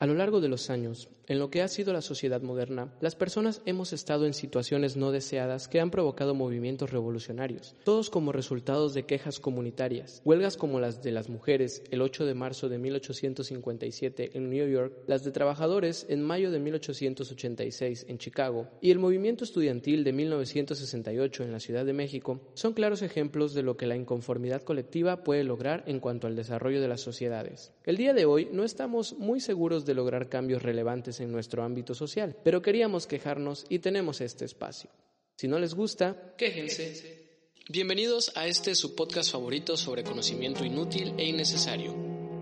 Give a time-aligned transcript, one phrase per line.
[0.00, 3.14] A lo largo de los años, en lo que ha sido la sociedad moderna, las
[3.14, 8.94] personas hemos estado en situaciones no deseadas que han provocado movimientos revolucionarios, todos como resultados
[8.94, 14.30] de quejas comunitarias, huelgas como las de las mujeres el 8 de marzo de 1857
[14.34, 19.44] en New York, las de trabajadores en mayo de 1886 en Chicago y el movimiento
[19.44, 23.96] estudiantil de 1968 en la Ciudad de México, son claros ejemplos de lo que la
[23.96, 27.72] inconformidad colectiva puede lograr en cuanto al desarrollo de las sociedades.
[27.84, 31.94] El día de hoy no estamos muy seguros de lograr cambios relevantes en nuestro ámbito
[31.94, 34.90] social, pero queríamos quejarnos y tenemos este espacio.
[35.36, 37.28] Si no les gusta, quéjense.
[37.68, 41.94] Bienvenidos a este su podcast favorito sobre conocimiento inútil e innecesario.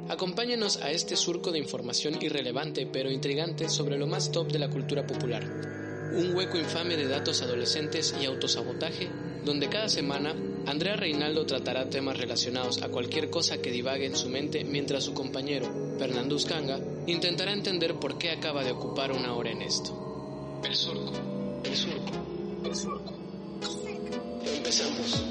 [0.09, 4.71] Acompáñenos a este surco de información irrelevante pero intrigante sobre lo más top de la
[4.71, 5.43] cultura popular.
[6.15, 9.11] Un hueco infame de datos adolescentes y autosabotaje,
[9.47, 10.35] donde cada semana
[10.67, 15.15] Andrea Reinaldo tratará temas relacionados a cualquier cosa que divague en su mente mientras su
[15.15, 15.69] compañero,
[16.01, 20.61] Fernando Uscanga, intentará entender por qué acaba de ocupar una hora en esto.
[20.65, 21.13] El surco,
[21.63, 22.13] el surco,
[22.65, 23.13] el surco.
[24.57, 25.23] Empezamos.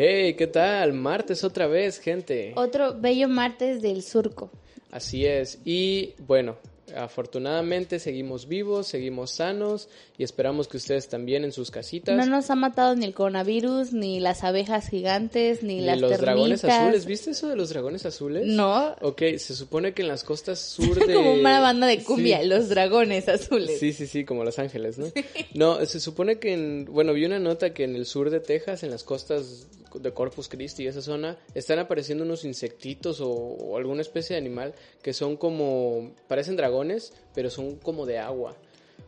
[0.00, 0.92] Hey, ¿qué tal?
[0.92, 2.52] Martes otra vez, gente.
[2.54, 4.50] Otro bello martes del surco.
[4.92, 5.60] Así es.
[5.64, 6.56] Y bueno,
[6.96, 12.16] afortunadamente seguimos vivos, seguimos sanos y esperamos que ustedes también en sus casitas.
[12.16, 16.18] No nos ha matado ni el coronavirus, ni las abejas gigantes, ni, Ni las los
[16.18, 17.06] dragones azules.
[17.06, 18.46] ¿Viste eso de los dragones azules?
[18.46, 18.94] No.
[19.00, 21.14] Ok, se supone que en las costas sur de...
[21.14, 22.46] Como una banda de cumbia, Sí.
[22.48, 23.78] los dragones azules.
[23.78, 25.06] Sí, sí, sí, como Los Ángeles, ¿no?
[25.54, 28.82] No, se supone que en, bueno, vi una nota que en el sur de Texas,
[28.82, 33.76] en las costas de Corpus Christi y esa zona, están apareciendo unos insectitos o, o
[33.76, 38.56] alguna especie de animal que son como, parecen dragones, pero son como de agua.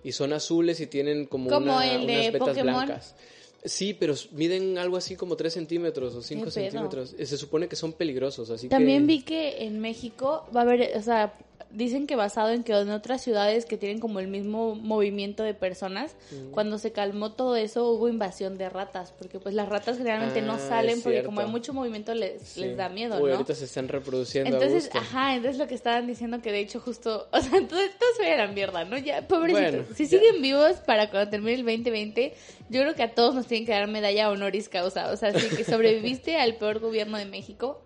[0.02, 2.74] Y son azules y tienen como, Como una- el de unas vetas Pokémon.
[2.86, 3.14] blancas.
[3.62, 6.50] Sí, pero miden algo así como 3 centímetros o 5 pedo?
[6.50, 7.14] centímetros.
[7.18, 9.06] Eh, Se supone que son peligrosos, así También que...
[9.06, 11.34] vi que en México va a haber, o sea,
[11.70, 15.54] dicen que basado en que en otras ciudades que tienen como el mismo movimiento de
[15.54, 16.16] personas,
[16.50, 20.54] cuando se calmó todo eso hubo invasión de ratas, porque pues las ratas generalmente no
[20.54, 22.60] Ah, salen porque como hay mucho movimiento les, Sí.
[22.60, 23.36] les da miedo, Uy, ¿no?
[23.36, 27.28] ahorita se están reproduciendo Entonces, ajá, entonces lo que estaban diciendo que de hecho justo,
[27.32, 28.98] o sea, todo esto se la mierda, ¿no?
[28.98, 29.70] Ya, pobrecitos.
[29.72, 30.18] Bueno, si ya.
[30.18, 32.34] siguen vivos para cuando termine el 2020,
[32.68, 35.10] yo creo que a todos nos tienen que dar medalla honoris causa.
[35.12, 37.80] O sea, si que sobreviviste al peor gobierno de México,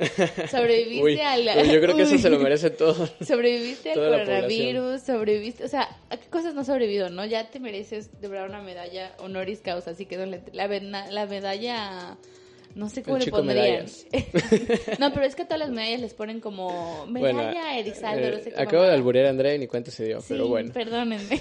[0.50, 1.40] sobreviviste Uy, al...
[1.40, 3.08] uy, yo creo que eso se lo merece todo.
[3.26, 7.24] Sobreviviste al coronavirus, sobreviviste, o sea, ¿a qué cosas no has sobrevivido, no?
[7.26, 10.16] Ya te mereces de verdad una medalla honoris causa, así que
[10.52, 10.68] la,
[11.10, 12.16] la medalla,
[12.74, 13.86] no sé cómo El le pondrían.
[14.98, 18.38] no, pero es que a todas las medallas les ponen como medalla Erizaldo, eh, no
[18.38, 21.40] sé acabo de alburear a Andrea y ni cuenta se dio, Sí, pero bueno, perdónenme,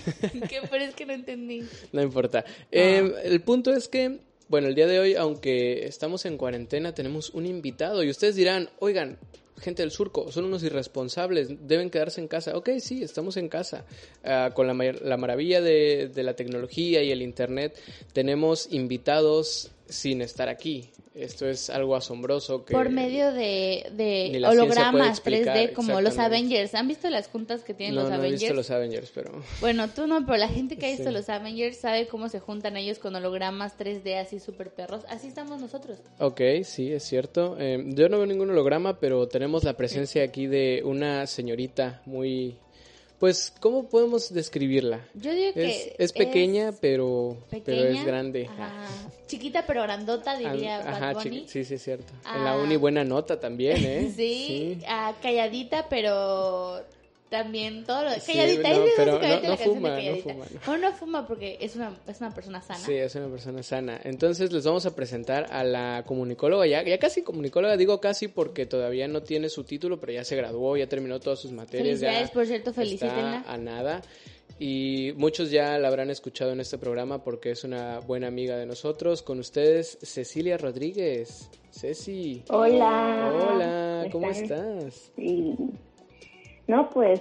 [0.50, 1.64] que, pero es que no entendí.
[1.92, 2.44] no importa.
[2.72, 7.30] Eh, el punto es que, bueno, el día de hoy, aunque estamos en cuarentena, tenemos
[7.30, 9.20] un invitado y ustedes dirán, oigan,
[9.60, 12.58] gente del surco, son unos irresponsables, deben quedarse en casa.
[12.58, 13.86] Ok, sí, estamos en casa.
[14.24, 17.80] Ah, con la, la maravilla de, de la tecnología y el Internet,
[18.12, 20.92] tenemos invitados sin estar aquí.
[21.16, 22.64] Esto es algo asombroso.
[22.64, 26.18] Que, Por medio de, de hologramas explicar, 3D como los.
[26.18, 26.76] Avengers.
[26.76, 28.42] ¿Han visto las juntas que tienen No, los no he Avengers?
[28.42, 29.44] visto los Avengers, pero...
[29.60, 31.12] Bueno, tú no, pero la gente que ha visto Sí.
[31.14, 35.04] los Avengers sabe cómo se juntan ellos con hologramas 3D así súper perros.
[35.10, 36.00] Así estamos nosotros.
[36.20, 37.58] Ok, sí, es cierto.
[37.60, 42.60] Eh, yo no veo ningún holograma, pero tenemos la presencia aquí de una señorita muy...
[43.20, 45.02] Pues, ¿cómo podemos describirla?
[45.14, 48.48] Yo digo que Es, es pequeña, pero, pequeña, pero es grande.
[48.50, 48.86] ajá,
[49.28, 51.46] chiquita pero grandota, diría Ah, Bad Ajá, Bunny.
[51.48, 52.14] sí, sí, es cierto.
[52.14, 52.44] En Ah.
[52.46, 54.10] la uni buena nota también, ¿eh?
[54.16, 56.82] Sí, ah, calladita, pero
[57.30, 58.70] también todo lo Sí, calladita.
[58.74, 60.60] no, es pero básicamente no- la no canción fuma, de no fuma, no.
[60.66, 62.80] Bueno, fuma porque es una, es una persona sana.
[62.80, 64.00] Sí, es una persona sana.
[64.04, 68.66] Entonces les vamos a presentar a la comunicóloga, ya, ya casi comunicóloga, digo casi porque
[68.66, 72.00] todavía no tiene su título, pero ya se graduó, ya terminó todas sus materias.
[72.00, 73.44] ya Felicidades, por cierto, está felicítenla.
[73.48, 74.02] a nada.
[74.62, 78.66] y muchos ya la habrán escuchado en este programa porque es una buena amiga de
[78.66, 79.22] nosotros.
[79.22, 81.50] Con ustedes, Cecilia Rodríguez.
[81.72, 82.44] Ceci.
[82.50, 83.32] Hola.
[83.54, 85.12] Hola, ¿cómo estás?
[85.16, 85.56] Sí.
[86.70, 87.20] No, pues,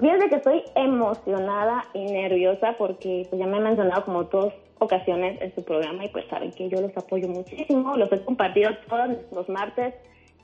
[0.00, 5.38] fíjate que estoy emocionada y nerviosa porque pues ya me han mencionado como dos ocasiones
[5.42, 9.18] en su programa y pues saben que yo los apoyo muchísimo, los he compartido todos
[9.32, 9.94] los martes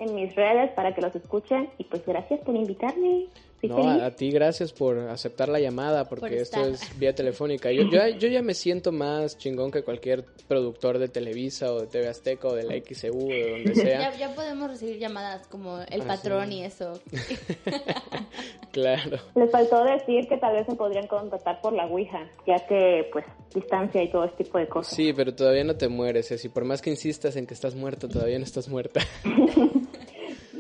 [0.01, 3.25] en mis redes para que los escuchen y pues gracias por invitarme.
[3.69, 7.71] No, a, ti gracias por aceptar la llamada porque esto es vía telefónica.
[7.73, 12.09] Yo, yo, ya me siento más chingón que cualquier productor de Televisa o de TV
[12.09, 14.17] Azteca o de la XEU o de donde sea.
[14.17, 17.01] Ya, podemos recibir llamadas como el ah, patrón y eso.
[18.73, 19.19] claro.
[19.35, 23.25] Les faltó decir que tal vez se podrían contactar por la Ouija, ya que pues
[23.55, 24.95] distancia y todo este tipo de cosas.
[24.95, 28.09] Sí, pero todavía no te mueres, y por más que insistas en que estás muerto,
[28.09, 29.01] todavía no estás muerta.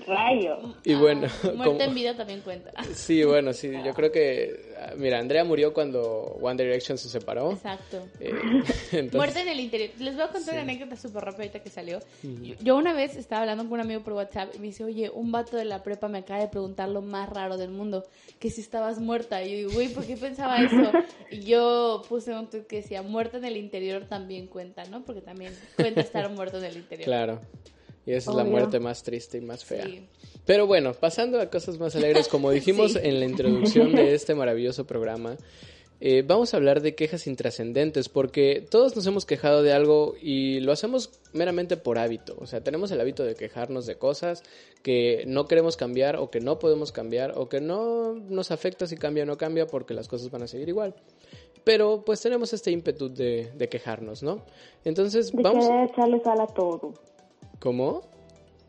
[0.07, 0.75] rayo.
[0.85, 1.29] Y bueno.
[1.45, 2.73] Ah, muerte en vida también cuenta.
[2.95, 4.75] Sí, bueno, sí, yo creo que.
[4.97, 7.53] Mira, Andrea murió cuando One Direction se separó.
[7.53, 8.07] Exacto.
[8.21, 9.91] Eh, muerte en el interior.
[9.99, 12.01] Les voy a contar una anécdota súper rápida que salió.
[12.61, 15.33] Yo una vez estaba hablando con un amigo por WhatsApp y me dice, oye, un
[15.33, 18.05] vato de la prepa me acaba de preguntar lo más raro del mundo,
[18.39, 19.43] que si estabas muerta.
[19.43, 20.77] Y yo digo, güey, ¿por qué pensaba eso?
[21.29, 25.05] Y yo puse un tweet que decía, muerte en el interior también cuenta, ¿no?
[25.05, 27.05] Porque también cuenta estar muerto en el interior.
[27.05, 27.41] Claro.
[28.07, 29.87] Y esa es la muerte más triste y más fea.
[30.45, 34.87] Pero bueno, pasando a cosas más alegres, como dijimos en la introducción de este maravilloso
[34.87, 35.37] programa,
[35.99, 40.61] eh, vamos a hablar de quejas intrascendentes, porque todos nos hemos quejado de algo y
[40.61, 42.37] lo hacemos meramente por hábito.
[42.39, 44.43] O sea, tenemos el hábito de quejarnos de cosas
[44.83, 48.97] que no queremos cambiar o que no podemos cambiar o que no nos afecta si
[48.97, 50.95] cambia o no cambia porque las cosas van a seguir igual.
[51.65, 54.43] Pero pues tenemos este ímpetu de, de quejarnos, ¿no?
[54.85, 55.69] Entonces vamos...
[55.69, 56.93] a echarle sal a todo.
[57.67, 58.05] ¿Cómo?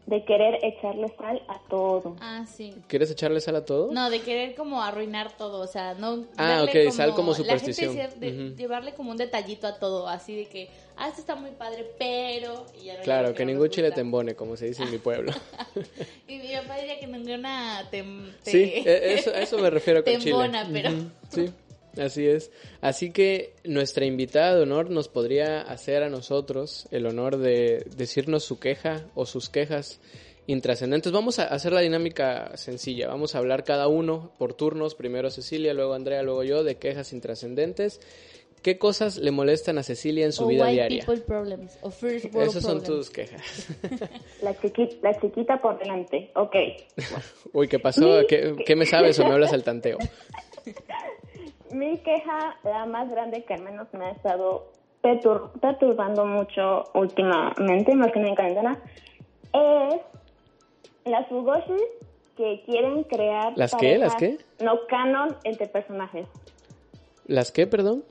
[0.08, 2.16] De querer echarle sal a todo.
[2.20, 2.74] Ah, sí.
[2.88, 3.92] ¿Quieres echarle sal a todo?
[3.92, 6.26] No, de querer como arruinar todo, o sea, no...
[6.36, 7.96] Ah, ok, sal como superstición.
[7.96, 11.36] La gente de, llevarle como un detallito a todo, así de que, ah, esto está
[11.36, 12.66] muy padre, pero...
[13.04, 15.32] claro, que, ningún chile te embone, como se dice en mi pueblo.
[16.28, 20.32] y mi papá diría que ninguna tem, Sí, e, eso, eso me refiero con chile.
[20.32, 20.90] Tembona, pero...
[21.30, 21.52] Sí.
[21.98, 22.52] Así es.
[22.82, 28.44] Así que nuestra invitada de honor nos podría hacer a nosotros el honor de decirnos
[28.44, 30.00] su queja o sus quejas
[30.48, 31.12] intrascendentes.
[31.12, 33.08] Vamos a hacer la dinámica sencilla.
[33.08, 34.96] Vamos a hablar cada uno por turnos.
[34.96, 38.00] Primero Cecilia, luego Andrea, luego yo, de quejas intrascendentes.
[38.62, 41.06] ¿Qué cosas le molestan a Cecilia en su vida diaria?
[41.26, 41.78] Problems,
[42.34, 43.68] Esas son tus quejas.
[44.42, 46.32] La chiquita, la chiquita por delante.
[46.36, 46.56] Ok.
[47.54, 48.22] Uy, ¿qué pasó?
[48.28, 49.98] ¿Qué, ¿Qué, me sabes o me hablas al tanteo?
[51.78, 54.72] mi queja, la más grande que al menos me ha estado
[55.02, 58.78] perturbando mucho últimamente, más que en cuarentena,
[59.54, 60.02] es
[61.06, 61.82] las fugoshis
[62.36, 63.54] que quieren crear.
[63.56, 63.98] ¿Las qué?
[63.98, 64.38] ¿Las qué?
[64.60, 66.28] No canon entre personajes.
[67.26, 68.04] ¿Las qué, perdón?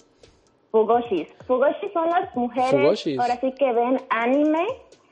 [0.71, 1.29] Fugoshis.
[1.47, 4.67] Fugoshis son las mujeres, ahora sí que ven anime,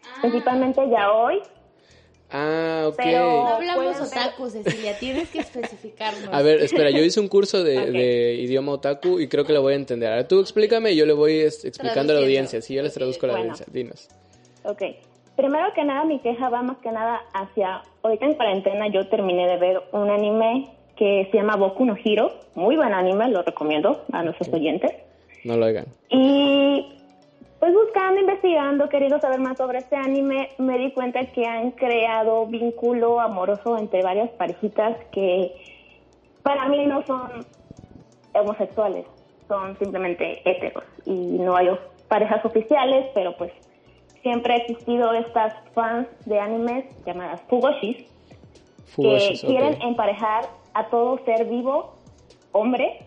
[0.04, 0.18] ah.
[0.20, 1.40] principalmente ya hoy,
[2.36, 2.96] Ah, ok.
[2.96, 6.30] Pero no hablamos otaku, Cecilia, tienes que especificarnos.
[6.32, 9.74] A ver, espera, yo hice un curso de, idioma otaku y creo que lo voy
[9.74, 10.10] a entender.
[10.10, 12.60] Ahora tú explícame y yo le voy explicando a la audiencia.
[12.60, 13.66] Sí, yo les traduzco a la audiencia.
[13.70, 14.08] Dinos.
[14.64, 14.82] Ok.
[15.36, 17.82] Primero que nada, mi queja va más que nada hacia...
[18.02, 22.32] Ahorita en cuarentena yo terminé de ver un anime que se llama Boku no Hiro.
[22.56, 24.90] Muy buen anime, lo recomiendo a nuestros oyentes.
[25.44, 25.86] No lo oigan.
[26.08, 26.93] Y
[27.64, 32.44] pues buscando, investigando, queriendo saber más sobre este anime, me di cuenta que han creado
[32.44, 35.50] vínculo amoroso entre varias parejitas que
[36.42, 37.46] para mí no son
[38.34, 39.06] homosexuales,
[39.48, 40.84] son simplemente heteros.
[41.06, 41.70] Y no hay
[42.06, 43.50] parejas oficiales, pero pues
[44.20, 47.96] siempre ha existido estas fans de animes llamadas fugoshis,
[48.94, 51.94] que quieren emparejar a todo ser vivo,
[52.52, 53.06] hombre,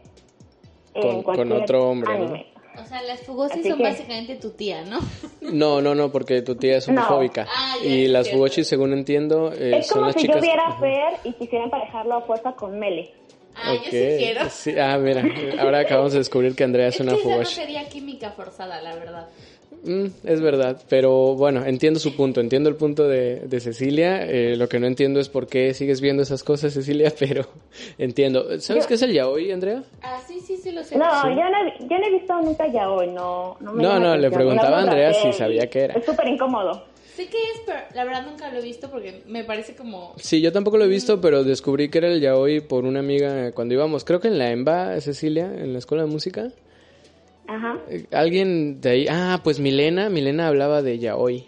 [0.99, 2.46] con, con otro hombre, anime.
[2.81, 4.99] O sea, las fugosis son básicamente tu tía, ¿no?
[5.41, 7.47] No, no, no, porque tu tía es homofóbica.
[7.49, 11.33] Ah, y las fugoshis, según entiendo, eh, es como si yo viera a Fer y
[11.33, 13.13] quisiera emparejarlo a fuerza con Mele.
[13.55, 14.41] Ah, yo sí quiero.
[14.81, 15.23] ah, mira,
[15.59, 17.39] ahora acabamos de descubrir que Andrea es, es una que fugoshi.
[17.39, 19.27] no sería química forzada, la verdad.
[19.83, 24.25] Mm, es verdad, pero bueno, entiendo su punto, entiendo el punto de, de Cecilia.
[24.25, 27.45] Eh, lo que no entiendo es por qué sigues viendo esas cosas, Cecilia, pero
[27.97, 28.59] entiendo.
[28.59, 29.83] ¿Sabes qué es el yaoi, Andrea?
[30.01, 30.97] Ah, sí, sí, sí, lo sé.
[30.97, 33.57] No, yo, no yo no he visto nunca yaoi, no.
[33.61, 35.93] No, no, no le preguntaba a Andrea si sabía qué era.
[35.95, 36.83] Es súper incómodo.
[37.15, 40.13] Sé que es, pero la verdad nunca lo he visto porque me parece como...
[40.17, 43.51] Sí, yo tampoco lo he visto, pero descubrí que era el yaoi por una amiga
[43.53, 46.51] cuando íbamos, creo que en la EMBA, Cecilia, en la escuela de música.
[47.47, 47.77] Ajá.
[48.11, 49.05] Alguien de ahí.
[49.09, 50.09] Ah, pues Milena.
[50.09, 51.45] Milena hablaba de ella hoy.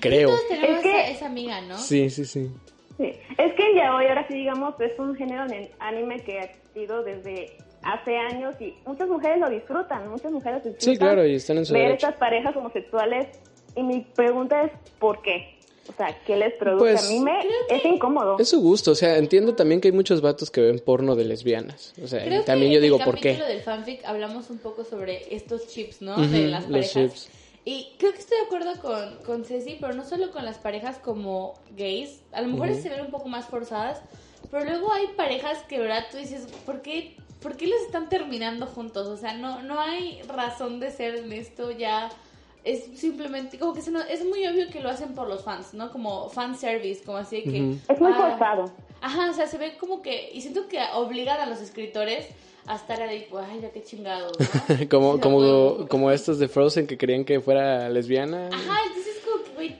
[0.00, 0.28] Creo.
[0.28, 1.10] Todos tenemos que...
[1.10, 1.78] esa, amiga, ¿no?
[1.78, 2.50] Sí, sí, sí.
[2.98, 7.02] Es que ya hoy, ahora sí digamos, es un género de anime que ha existido
[7.02, 11.58] desde hace años y muchas mujeres lo disfrutan, muchas mujeres disfrutan Sí, claro, y están
[11.58, 12.06] en su ver derecho.
[12.08, 13.26] estas parejas homosexuales
[13.76, 15.55] y mi pregunta es ¿por qué?
[15.88, 16.78] O sea, ¿qué les produce?
[16.78, 18.36] Pues, a mí me es incómodo.
[18.38, 21.24] Es su gusto, o sea, entiendo también que hay muchos vatos que ven porno de
[21.24, 21.94] lesbianas.
[22.02, 23.22] O sea, Creo también que yo en digo, el ¿por qué?
[23.30, 26.16] capítulo del fanfic hablamos un poco sobre estos chips, ¿no?
[26.16, 26.92] De las los parejas.
[26.92, 27.28] chips.
[27.64, 30.98] Y creo que estoy de acuerdo con, con Ceci, pero no solo con las parejas
[30.98, 32.20] como gays.
[32.32, 34.00] A lo mejor se ven un poco más forzadas,
[34.52, 36.06] pero luego hay parejas que, ¿verdad?
[36.10, 39.08] Tú dices, ¿por qué, ¿por qué los están terminando juntos?
[39.08, 42.08] O sea, no, no hay razón de ser en esto ya.
[42.66, 45.72] Es simplemente, como que se no- es muy obvio que lo hacen por los fans,
[45.72, 45.92] ¿no?
[45.92, 47.76] Como fan service, como así de que...
[47.92, 48.72] Es muy ah, forzado.
[49.00, 52.26] Ajá, o sea, se ve como que, y siento que obligan a los escritores
[52.66, 54.88] a estar ahí, pues, ay, ya qué chingado, ¿no?
[54.90, 55.88] como, Sí, como, huevo.
[55.88, 58.48] como estos de Frozen que querían que fuera lesbiana.
[58.48, 59.76] Ajá, entonces es como que, güey,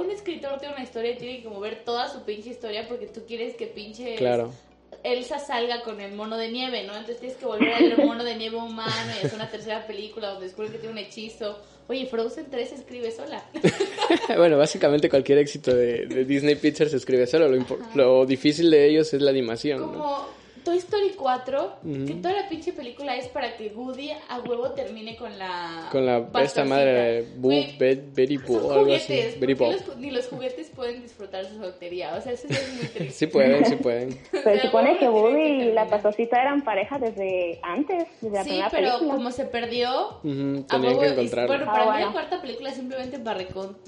[0.00, 3.06] un escritor tiene una historia y tiene que como ver toda su pinche historia porque
[3.08, 4.52] tú quieres que pinche Claro.
[5.02, 6.92] Elsa salga con el mono de nieve, ¿no?
[6.92, 9.86] Entonces tienes que volver a ver el mono de nieve humano y hacer una tercera
[9.86, 11.58] película donde descubren que tiene un hechizo.
[11.88, 13.42] Oye, Frozen 3 se escribe sola.
[14.36, 17.48] bueno, básicamente cualquier éxito de, de Disney Pictures se escribe solo.
[17.94, 19.80] Lo, difícil de ellos es la animación.
[19.80, 20.26] ¿no?
[20.64, 22.04] Toy Story 4, Ujú.
[22.06, 25.88] que toda la pinche película es para que Woody a huevo termine con la...
[25.90, 26.64] Con la esta pastorcita.
[26.64, 29.06] madre Boo, Betty Boo algo así.
[29.06, 29.86] juguetes, Betty ¿por qué Boop.
[29.88, 32.14] los ni los juguetes pueden disfrutar su soltería.
[32.16, 33.10] O sea, eso es muy triste.
[33.10, 34.10] Sí pueden, sí pueden.
[34.44, 38.70] Se supone que Woody y la pasosita eran pareja desde antes, desde la Sí, primera
[38.70, 39.14] pero película.
[39.16, 41.48] como se perdió, Ujú, a tenían huevo- que encontrarlo.
[41.48, 42.06] Bueno, Ah, para mí bueno.
[42.06, 43.40] la cuarta película es simplemente para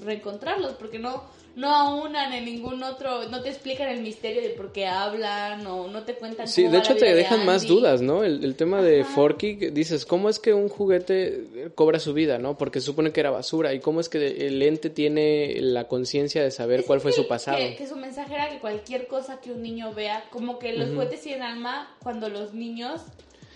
[0.05, 1.23] reencontrarlos, porque no,
[1.55, 5.87] no aunan en ningún otro, no te explican el misterio de por qué hablan, o
[5.87, 8.23] no te cuentan Sí, cómo de hecho te de dejan más dudas, ¿no?
[8.23, 9.03] El, el tema de.
[9.03, 12.57] Forky, dices, ¿cómo es que un juguete cobra su vida, no?
[12.57, 13.73] Porque se supone que era basura.
[13.73, 17.17] ¿Y cómo es que el ente tiene la conciencia de saber Es cuál fue que-
[17.17, 17.57] su pasado?
[17.57, 20.89] Que, que su mensaje era que cualquier cosa que un niño vea, como que los
[20.89, 23.01] juguetes tienen alma cuando los niños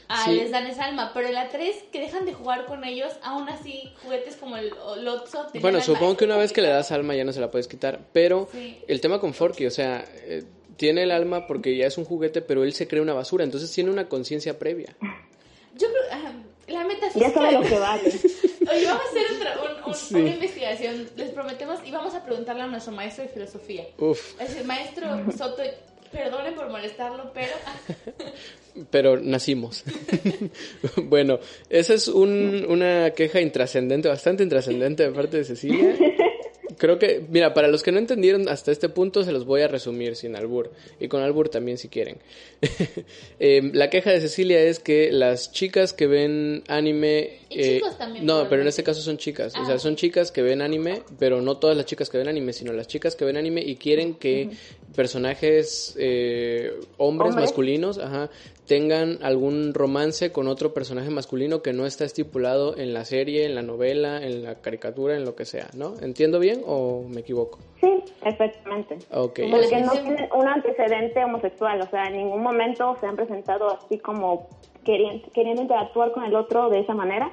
[0.10, 0.36] ah, Sí.
[0.36, 1.12] les dan esa alma.
[1.14, 4.72] Pero en la 3, que dejan de jugar con ellos, aún así, juguetes como el
[5.04, 5.48] Lotso.
[5.60, 8.00] Bueno, supongo que una vez que le das alma ya no se la puedes quitar.
[8.14, 8.78] Pero Sí.
[8.88, 10.44] el tema con Forky, o sea, eh,
[10.78, 13.44] tiene el alma porque ya es un juguete, pero él se cree una basura.
[13.44, 14.96] Entonces tiene una conciencia previa.
[15.78, 16.34] Yo creo, ah,
[16.68, 17.28] la metafísica.
[17.28, 18.04] Ya sabe lo que vale.
[18.72, 20.16] Oye, vamos a hacer otra- un- un- Sí.
[20.16, 23.86] una investigación, les prometemos, y vamos a preguntarle a nuestro maestro de filosofía.
[23.98, 25.08] Uf, Es el maestro
[25.38, 25.64] Soto,
[26.12, 27.52] perdone por molestarlo, pero
[28.92, 29.84] pero nacimos.
[31.04, 35.96] bueno, esa es un- una queja intrascendente, bastante intrascendente de parte de Cecilia.
[36.78, 39.68] Creo que, mira, para los que no entendieron hasta este punto, se los voy a
[39.68, 40.72] resumir sin albur.
[41.00, 42.18] Y con albur también si quieren.
[43.40, 47.40] Eh, la queja de Cecilia es que las chicas que ven anime...
[47.50, 49.54] Y eh, chicos también, No, pero en este caso son chicas.
[49.56, 49.66] O Ah.
[49.68, 52.74] sea, son chicas que ven anime, pero no todas las chicas que ven anime, sino
[52.74, 54.50] las chicas que ven anime y quieren que
[54.96, 57.36] personajes eh, hombres, Hombres.
[57.36, 58.30] masculinos, ajá,
[58.68, 63.56] tengan algún romance con otro personaje masculino que no está estipulado en la serie, en
[63.56, 65.94] la novela, en la caricatura, en lo que sea, ¿no?
[66.02, 67.60] ¿Entiendo bien o me equivoco?
[67.82, 67.88] Sí,
[68.22, 68.98] perfectamente.
[69.10, 73.98] Porque no tienen un antecedente homosexual, o sea, en ningún momento se han presentado así
[74.00, 74.48] como
[74.84, 77.32] queriendo, queriendo interactuar con el otro de esa manera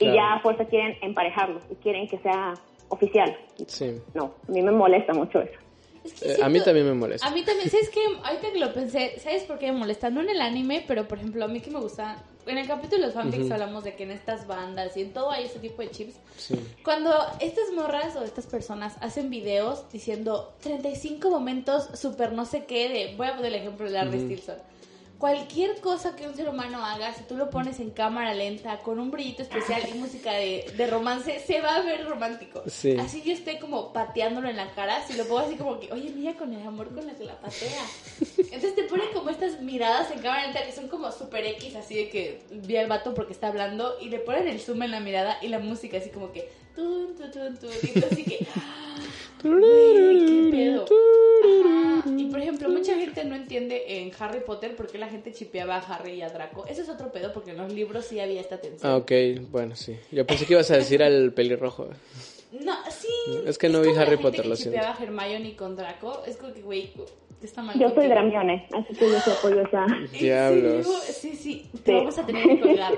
[0.00, 0.14] y Claro.
[0.16, 2.54] ya a fuerza quieren emparejarlos y quieren que sea
[2.88, 3.36] oficial.
[3.66, 3.94] Sí.
[4.14, 5.58] No, a mí me molesta mucho eso.
[6.04, 7.26] Es que Eh, a mí también me molesta.
[7.26, 8.00] A mí también, ¿sabes qué?
[8.22, 10.10] Ahorita que lo pensé, ¿sabes por qué me molesta?
[10.10, 12.22] No en el anime, pero por ejemplo, a mí que me gusta.
[12.46, 15.30] En el capítulo de los fanfics hablamos de que en estas bandas y en todo
[15.30, 16.16] hay ese tipo de chips.
[16.36, 16.54] Sí.
[16.84, 22.90] Cuando estas morras o estas personas hacen videos diciendo 35 momentos super no sé qué
[22.90, 23.16] de.
[23.16, 24.56] Voy a poner el ejemplo de Larry Stilson.
[25.24, 28.98] Cualquier cosa que un ser humano haga, si tú lo pones en cámara lenta, con
[28.98, 32.62] un brillito especial y música de, de romance, se va a ver romántico.
[32.66, 32.98] Sí.
[33.00, 36.10] Así yo estoy como pateándolo en la cara, si lo pongo así como que, oye,
[36.10, 37.86] mira con el amor con la que la patea.
[38.36, 41.94] Entonces te ponen como estas miradas en cámara lenta que son como super X, así
[41.94, 45.00] de que vi al vato porque está hablando, y le ponen el zoom en la
[45.00, 48.46] mirada y la música así como que, tun, tun, tun, tun, y tú así que,
[49.48, 50.84] güey, qué pedo.
[51.44, 52.10] Ajá.
[52.16, 55.76] Y por ejemplo, mucha gente no entiende en Harry Potter por qué la gente chipeaba
[55.76, 56.66] a Harry y a Draco.
[56.66, 58.90] Eso es otro pedo porque en los libros sí había esta tensión.
[58.90, 59.12] Ah, ok,
[59.50, 59.96] bueno, sí.
[60.10, 61.88] Yo pensé que ibas a decir al pelirrojo.
[62.60, 63.08] No, sí.
[63.46, 64.80] Es que no vi como Harry Potter, lo siento.
[64.80, 66.22] a Hermione con Draco.
[66.26, 66.92] Es como que, güey,
[67.42, 67.78] está mal.
[67.78, 68.06] Yo soy.
[68.06, 69.84] Dramione, así que yo sí apoyo esa...
[69.86, 70.86] ¿En Diablos.
[70.86, 71.70] Sí, sí.
[71.84, 71.98] Te Sí.
[71.98, 72.92] vamos a tener que colgar.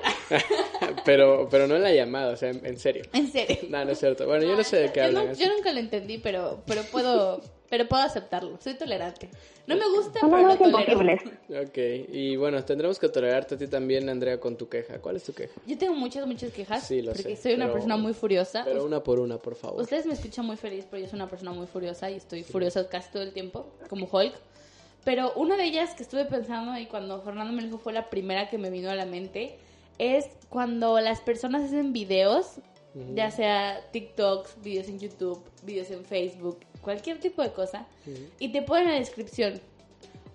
[1.04, 3.04] pero, pero no en la llamada, o sea, en, en serio.
[3.12, 3.56] en serio.
[3.68, 4.26] No, no es cierto.
[4.26, 5.26] Bueno, yo no sé de qué yo, hablan.
[5.28, 8.58] no- yo nunca lo entendí, pero, pero puedo, pero puedo aceptarlo.
[8.60, 9.28] Soy tolerante.
[9.66, 10.92] No me gusta, Son pero lo unos tolero.
[11.02, 11.68] imposibles.
[11.68, 11.78] Ok,
[12.12, 14.98] y bueno, tendremos que tolerarte a ti también, Andrea, con tu queja.
[15.00, 15.54] ¿Cuál es tu queja?
[15.66, 16.86] Yo tengo muchas, muchas quejas.
[16.86, 18.62] Sí, lo porque sé, soy una pero- persona muy furiosa.
[18.64, 19.82] Pero una por una, por favor.
[19.82, 22.88] Ustedes me escuchan muy feliz, pero yo soy una persona muy furiosa y estoy furiosa
[22.88, 24.34] casi todo el tiempo, como Hulk.
[25.04, 28.50] Pero una de ellas que estuve pensando y cuando Fernando me dijo fue la primera
[28.50, 29.56] que me vino a la mente,
[29.98, 32.56] es cuando las personas hacen videos,
[33.14, 37.84] ya sea TikToks, videos en YouTube, videos en Facebook, cualquier tipo de cosa,
[38.38, 39.60] y te ponen en la descripción,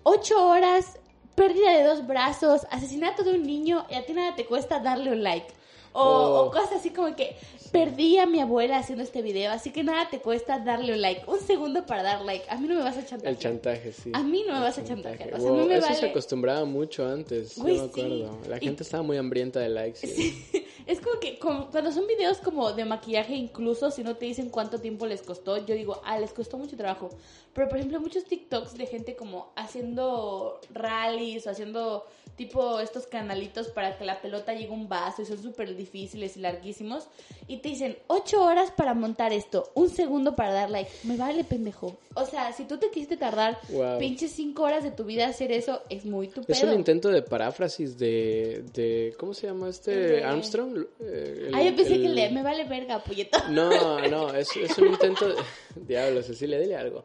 [0.02, 0.98] ocho horas,
[1.34, 5.10] pérdida de dos brazos, asesinato de un niño, y a ti nada te cuesta darle
[5.12, 5.46] un like.
[5.94, 6.44] O, Oh.
[6.46, 7.36] o cosas así como que
[7.70, 11.22] perdí a mi abuela haciendo este video, así que nada te cuesta darle un like.
[11.26, 12.44] Un segundo para dar like.
[12.50, 13.32] A mí no me vas a chantajear.
[13.34, 14.10] El chantaje, sí.
[14.14, 15.18] A mí no me El vas a chantaje.
[15.18, 15.34] chantajear.
[15.34, 18.00] O sea, a Wow, me Eso se vale- acostumbraba mucho antes, Güey, yo me sí.
[18.00, 18.38] acuerdo.
[18.48, 20.00] La Y- gente estaba muy hambrienta de likes.
[20.06, 20.61] sí.
[20.86, 24.50] Es como que como- cuando son videos como de maquillaje, incluso si no te dicen
[24.50, 27.10] cuánto tiempo les costó, yo digo, ah, les costó mucho trabajo.
[27.54, 32.04] Pero por ejemplo, muchos TikToks de gente como haciendo rallies o haciendo
[32.36, 36.36] tipo estos canalitos para que la pelota llegue a un vaso y son súper difíciles
[36.38, 37.08] y larguísimos.
[37.46, 40.90] Y te dicen, ocho horas para montar esto, un segundo para dar like.
[41.04, 41.94] Me vale, pendejo.
[42.14, 43.98] O sea, si tú te quisiste tardar Wow.
[43.98, 47.20] pinches cinco horas de tu vida hacer eso, es muy tu Es un intento de
[47.22, 49.94] paráfrasis de, de ¿cómo se llama este?
[49.94, 50.71] De- Armstrong.
[51.00, 53.38] Eh, el- Ah, yo pensé que le me vale verga, puñeto.
[53.50, 55.34] No, no, es, es un intento de...
[55.86, 57.04] Diablo, Cecilia, dile algo.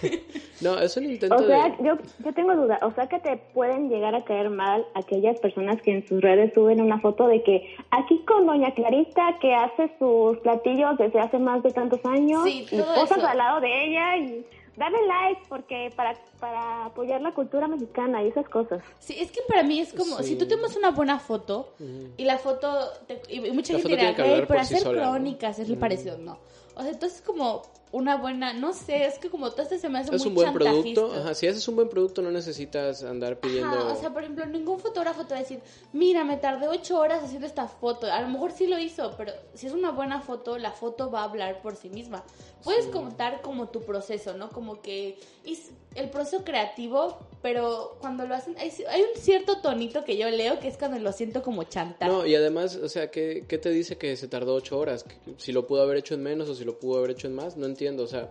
[0.60, 1.84] No, es un intento O sea, de...
[1.84, 2.78] yo, yo tengo duda.
[2.82, 6.54] O sea, que te pueden llegar a caer mal aquellas personas que en sus redes
[6.54, 11.38] suben una foto de que aquí con Doña Clarita que hace sus platillos desde hace
[11.40, 13.26] más de tantos años Sí, y eso.
[13.26, 18.28] al lado de ella y darle like porque para, para apoyar la cultura mexicana y
[18.28, 18.82] esas cosas.
[19.00, 20.24] Sí, es que para mí es como, Sí.
[20.24, 21.74] si tú tomas una buena foto
[22.16, 24.92] y la foto, te- y mucha La gente dirá, "Hey, pero por sí hacer ¿no?"
[24.92, 26.38] crónicas es lo parecido, no.
[26.74, 27.62] O sea, entonces como
[27.92, 30.52] una buena, no sé, es que como todo se me hace Es muy un buen
[30.54, 31.12] producto.
[31.14, 33.68] Ajá, si haces un buen producto no necesitas andar pidiendo...
[33.68, 35.60] Ajá, o sea, por ejemplo, ningún fotógrafo te va a decir,
[35.92, 38.10] mira, me tardé ocho horas haciendo esta foto.
[38.10, 41.20] A lo mejor sí lo hizo, pero si es una buena foto, la foto va
[41.20, 42.24] a hablar por sí misma.
[42.64, 44.48] Puedes contar como tu proceso, ¿no?
[44.48, 50.04] Como que es el proceso creativo, pero cuando lo hacen, hay, hay un cierto tonito
[50.04, 52.10] que yo leo que es cuando lo siento como chantaje.
[52.10, 55.04] No, y además, o sea, ¿qué, ¿qué te dice que se tardó ocho horas?
[55.36, 57.56] Si lo pudo haber hecho en menos o si lo pudo haber hecho en más,
[57.56, 58.04] no entiendo.
[58.04, 58.30] O sea,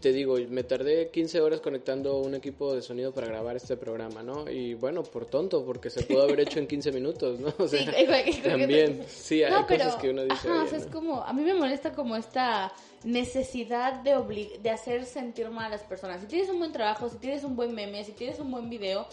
[0.00, 4.22] te digo, me tardé 15 horas conectando un equipo de sonido para grabar este programa,
[4.22, 4.50] ¿no?
[4.50, 7.52] Y bueno, por tonto, porque se pudo haber hecho en 15 minutos, ¿no?
[7.58, 10.48] O sea, Sí, también, sí, hay No, pero, cosas que uno dice.
[10.48, 10.92] ajá, o "Oye, sea, es ¿no?".
[10.92, 12.72] como, a mí me molesta como esta
[13.04, 16.20] necesidad de obli- de hacer sentir mal a las personas.
[16.20, 19.06] Si tienes un buen trabajo, si tienes un buen meme, si tienes un buen video,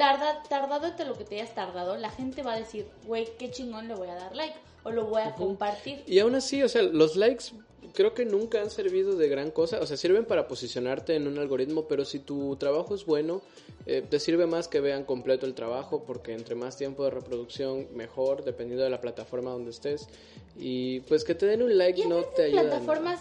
[0.00, 3.50] tarda, tardado entre lo que te hayas tardado, la gente va a decir, güey, qué
[3.50, 6.02] chingón le voy a dar like o lo voy a compartir.
[6.06, 7.44] Y aún así, o sea, los likes
[7.92, 9.78] creo que nunca han servido de gran cosa.
[9.80, 13.42] O sea, sirven para posicionarte en un algoritmo, pero si tu trabajo es bueno,
[13.84, 17.88] eh, te sirve más que vean completo el trabajo, porque entre más tiempo de reproducción,
[17.94, 20.08] mejor, dependiendo de la plataforma donde estés.
[20.56, 22.62] Y pues que te den un like Y no te ayuda.
[22.62, 23.20] en plataformas,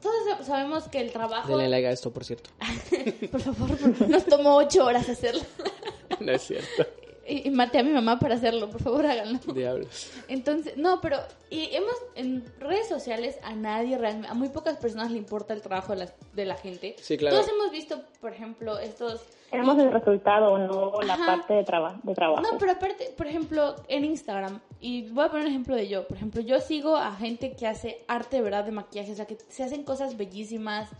[0.00, 1.48] todos sabemos que el trabajo...
[1.48, 2.48] Denle like a esto, por cierto.
[3.30, 5.42] Por favor, por- nos tomó ocho horas hacerlo.
[6.20, 6.86] no es cierto.
[7.28, 9.40] Y, y maté a mi mamá para hacerlo, por favor háganlo.
[9.52, 10.12] Diablos.
[10.28, 11.18] Entonces, no, pero
[11.50, 15.60] y hemos en redes sociales a nadie realmente, a muy pocas personas le importa el
[15.60, 16.94] trabajo de la, de la gente.
[17.00, 17.36] Sí, claro.
[17.36, 19.22] Todos hemos visto, por ejemplo, estos...
[19.50, 21.26] Tenemos el resultado, no la Ajá.
[21.26, 22.42] parte de, traba- de trabajo.
[22.42, 26.06] No, pero aparte, por ejemplo, en Instagram, y voy a poner un ejemplo de yo,
[26.06, 29.26] por ejemplo, yo sigo a gente que hace arte de verdad de maquillaje, o sea,
[29.26, 30.90] que se hacen cosas bellísimas,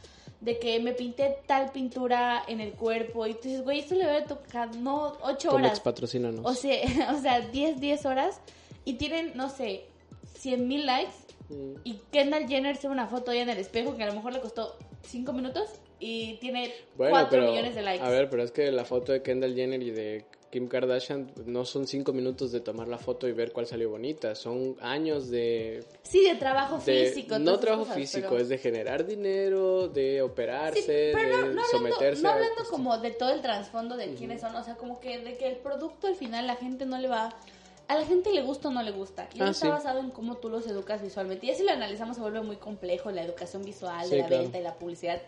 [0.46, 4.06] de que me pinté tal pintura en el cuerpo, y tú dices, güey, esto le
[4.06, 5.80] voy a tocar, no, ocho Comex, horas.
[5.80, 6.40] patrocínanos.
[6.46, 6.78] O sea,
[7.14, 8.40] o sea 10, 10 horas
[8.84, 9.84] y tienen, no sé,
[10.38, 11.12] 100 mil likes
[11.48, 11.74] Mm.
[11.84, 14.40] y Kendall Jenner sube una foto ahí en el espejo que a lo mejor le
[14.40, 15.68] costó 5 minutos
[16.00, 18.04] y tiene 4 millones de likes.
[18.04, 20.24] A ver, pero es que la foto de Kendall Jenner y de
[20.56, 24.34] Kim Kardashian no son cinco minutos de tomar la foto y ver cuál salió bonita.
[24.34, 25.84] Son años de.
[26.02, 27.38] Sí, de trabajo de- físico.
[27.38, 31.54] no trabajo cosas, físico, pero- es de generar dinero, de operarse, Sí, pero no, de
[31.54, 34.64] no hablando, someterse no a- hablando como de todo el trasfondo de quiénes son, o
[34.64, 37.36] sea, como que de que el producto al final la gente no le va...
[37.88, 39.28] A la gente le gusta o no le gusta.
[39.34, 39.68] Y Ah, eso está sí.
[39.68, 41.44] basado en cómo tú los educas visualmente.
[41.46, 44.26] Y ya si lo analizamos se vuelve muy complejo la educación visual Sí, de la
[44.26, 44.42] claro.
[44.44, 45.20] venta y la publicidad.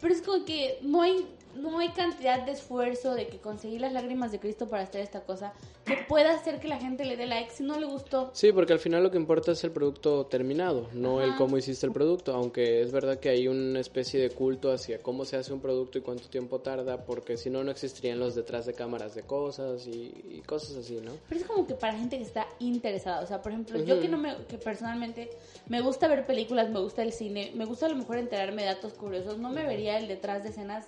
[0.00, 1.24] Pero es como que no hay,
[1.56, 5.20] no hay cantidad de esfuerzo de que conseguir las lágrimas de Cristo para hacer esta
[5.20, 5.52] cosa
[5.84, 8.30] que pueda hacer que la gente le dé like si no le gustó.
[8.34, 11.86] Sí, porque al final lo que importa es el producto terminado, no el cómo hiciste
[11.86, 15.52] el producto, aunque es verdad que hay una especie de culto hacia cómo se hace
[15.52, 19.14] un producto y cuánto tiempo tarda, porque si no, no existirían los detrás de cámaras
[19.14, 21.12] de cosas y, y cosas así, ¿no?
[21.28, 23.20] Pero es como que para gente que está interesada.
[23.20, 25.30] O sea, por ejemplo, yo que no me, que personalmente
[25.68, 28.68] me gusta ver películas, me gusta el cine, me gusta a lo mejor enterarme de
[28.68, 30.86] datos curiosos, no me vería el detrás de escenas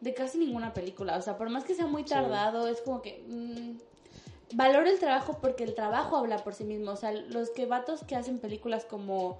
[0.00, 1.16] de casi ninguna película.
[1.16, 5.38] O sea, por más que sea muy tardado, es como que mm, valoro el trabajo
[5.40, 6.92] porque el trabajo habla por sí mismo.
[6.92, 9.38] O sea, los que vatos que hacen películas como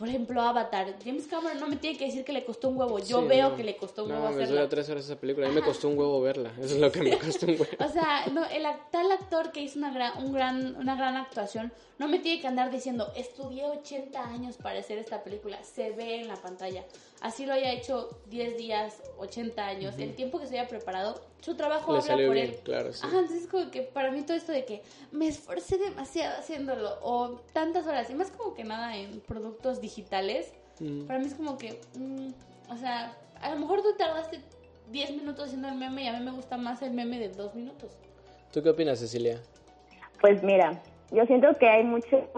[0.00, 0.94] por ejemplo, Avatar.
[1.04, 2.98] James Cameron no me tiene que decir que le costó un huevo.
[2.98, 3.56] Yo Sí, veo no.
[3.56, 4.60] que le costó un no, huevo me hacerla.
[4.62, 5.46] dura tres horas esa película.
[5.46, 6.50] A mí me costó un huevo verla.
[6.58, 7.66] Eso es lo que me costó un huevo.
[7.78, 11.70] O sea, no, el tal actor que hizo una gran, un gran, una gran actuación
[11.98, 15.62] no me tiene que andar diciendo, estudié 80 años para hacer esta película.
[15.62, 16.82] Se ve en la pantalla.
[17.20, 21.54] Así lo haya hecho 10 días, 80 años, el tiempo que se haya preparado, su
[21.56, 22.60] trabajo Le habla salió por bien, él.
[22.62, 23.00] claro, sí.
[23.06, 27.40] Ajá, entonces como que para mí todo esto de que me esforcé demasiado haciéndolo o
[27.52, 31.06] tantas horas y más como que nada en productos digitales, Mm.
[31.06, 32.28] para mí es como que, mm,
[32.72, 34.40] o sea, a lo mejor tú tardaste
[34.90, 37.54] 10 minutos haciendo el meme y a mí me gusta más el meme de 2
[37.54, 37.90] minutos.
[38.50, 39.40] ¿Tú qué opinas, Cecilia?
[40.22, 42.28] Pues mira, yo siento que hay mucho,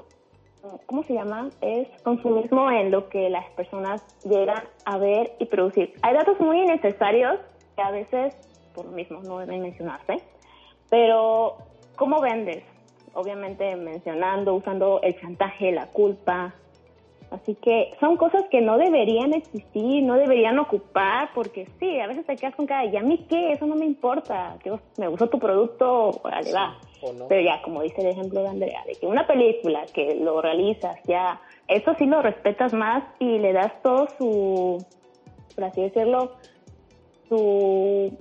[0.86, 1.50] ¿cómo se llama?
[1.60, 5.94] Es consumismo en lo que las personas llegan a ver y producir.
[6.02, 7.38] Hay datos muy innecesarios
[7.76, 8.34] que a veces,
[8.74, 10.16] por lo mismo, no deben mencionarse,
[10.90, 11.56] pero
[11.96, 12.64] ¿cómo vendes?
[13.14, 16.54] Obviamente mencionando, usando el chantaje, la culpa.
[17.30, 22.26] Así que son cosas que no deberían existir, no deberían ocupar, porque sí, a veces
[22.26, 23.52] te quedas con cara, ¿y a mí qué?
[23.52, 24.58] Eso no me importa.
[24.98, 26.78] Me gustó tu producto, órale, va.
[27.00, 27.28] ¿O no?
[27.28, 31.00] Pero ya, como dice el ejemplo de Andrea, de que una película que lo realizas
[31.04, 34.84] ya, eso sí lo respetas más y le das todo su,
[35.54, 36.32] por así decirlo,
[37.28, 38.12] su,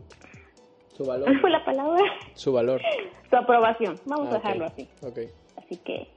[0.96, 1.26] Su valor.
[1.26, 2.02] ¿cuál fue la palabra?
[2.36, 2.82] Su valor.
[3.30, 4.00] Su aprobación.
[4.06, 4.44] Vamos Ah, a ok.
[4.44, 4.88] dejarlo así.
[5.02, 5.18] Ok.
[5.58, 6.08] Así que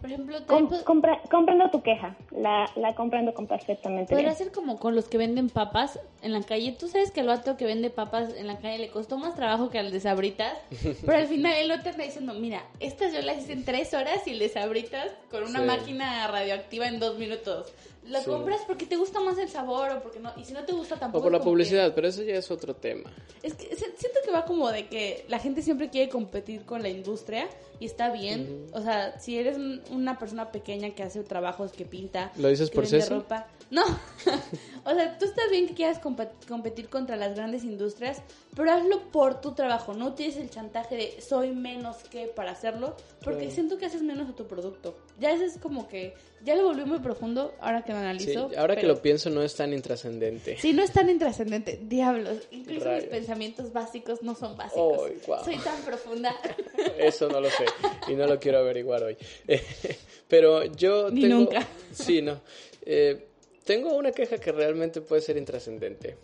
[0.00, 4.78] Por ejemplo, com- compre- comprendo tu queja, la, la comprendo con perfectamente podría ser como
[4.78, 6.72] con los que venden papas en la calle.
[6.78, 9.68] Tú sabes que el vato que vende papas en la calle le costó más trabajo
[9.68, 10.56] que al de Sabritas,
[11.04, 14.26] pero al final el otro está diciendo, mira, estas yo las hice en 3 horas
[14.26, 15.66] y el de Sabritas con una Sí.
[15.66, 17.70] máquina radioactiva en 2 minutos.
[18.06, 18.30] Lo Sí.
[18.30, 20.96] compras porque te gusta más el sabor o porque no, y si no te gusta
[20.98, 21.18] tampoco.
[21.20, 23.10] O por la como que- publicidad, pero eso ya es otro tema.
[23.42, 26.88] Es que siento que va como de que la gente siempre quiere competir con la
[26.88, 27.46] industria
[27.78, 28.66] y está bien.
[28.72, 32.70] O sea, si eres un- una persona pequeña que hace trabajos, que pinta, ¿Lo dices
[32.70, 33.46] que por vende ropa.
[33.70, 33.82] No.
[34.84, 36.00] o sea, tú estás bien que quieras
[36.48, 38.20] competir contra las grandes industrias,
[38.56, 39.94] pero hazlo por tu trabajo.
[39.94, 43.54] No utilices el chantaje de soy menos que para hacerlo, porque Claro.
[43.54, 44.96] siento que haces menos a tu producto.
[45.20, 48.50] Ya ese es como que ya lo volví muy profundo ahora que lo Sí, analizo.
[48.58, 50.56] ahora que lo pienso no es tan intrascendente.
[50.58, 51.78] Sí, no es tan intrascendente.
[51.82, 52.38] Diablos.
[52.50, 53.02] Incluso Rayos.
[53.04, 55.10] mis pensamientos básicos no son básicos.
[55.44, 56.34] Soy tan profunda.
[56.98, 57.64] Eso no lo sé
[58.08, 59.16] y no lo quiero averiguar hoy.
[60.28, 61.36] Pero yo Ni tengo...
[61.36, 61.66] nunca.
[61.92, 62.40] Sí, no.
[62.86, 63.26] Eh,
[63.64, 66.16] tengo una queja que realmente puede ser intrascendente.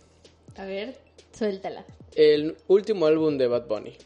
[0.57, 0.95] A ver,
[1.37, 1.85] suéltala.
[2.15, 3.95] El último álbum de Bad Bunny.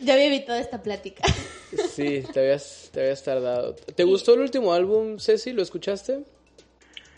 [0.00, 1.22] Ya había evitado esta plática.
[1.76, 3.74] Sí, te habías, te habías tardado.
[3.74, 5.52] ¿Te gustó el último álbum, Ceci?
[5.52, 6.20] ¿Lo escuchaste?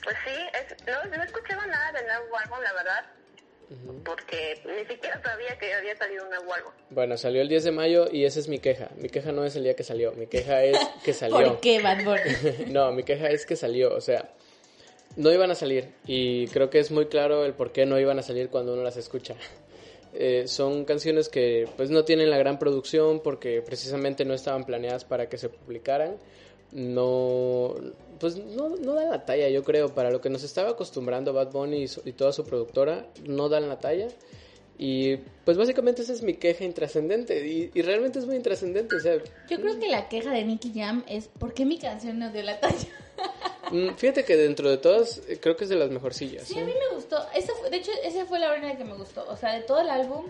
[0.04, 3.04] Pues sí, es- no, no he escuchado nada del nuevo álbum, la verdad.
[4.04, 6.72] Porque ni siquiera sabía que había salido un nuevo álbum.
[6.90, 8.90] Bueno, salió el 10 de mayo y esa es mi queja.
[8.96, 11.52] Mi queja no es el día que salió, mi queja es que salió.
[11.52, 12.66] ¿Por qué, Bad Bunny?
[12.72, 14.30] no, mi queja es que salió, o sea,
[15.16, 18.18] no iban a salir y creo que es muy claro el por qué no iban
[18.18, 19.34] a salir cuando uno las escucha.
[20.16, 25.04] Eh, son canciones que pues no tienen la gran producción porque precisamente no estaban planeadas
[25.04, 26.16] para que se publicaran.
[26.70, 27.74] No,
[28.18, 31.52] pues no, no dan la talla, yo creo, para lo que nos estaba acostumbrando Bad
[31.52, 34.08] Bunny y, toda su productora, no dan la talla.
[34.76, 39.00] Y pues básicamente esa es mi queja intrascendente y, y realmente es muy intrascendente, o
[39.00, 42.32] sea, Yo creo que la queja de Nicky Jam es ¿por qué mi canción no
[42.32, 42.88] dio la talla?
[43.70, 46.46] Mm, Fíjate que dentro de todas, eh, creo que es de las mejorcillas.
[46.46, 46.62] Sí, ¿eh?
[46.62, 47.18] a mí me gustó.
[47.34, 49.24] Esa fue, de hecho, esa fue la única que me gustó.
[49.28, 50.26] O sea, de todo el álbum,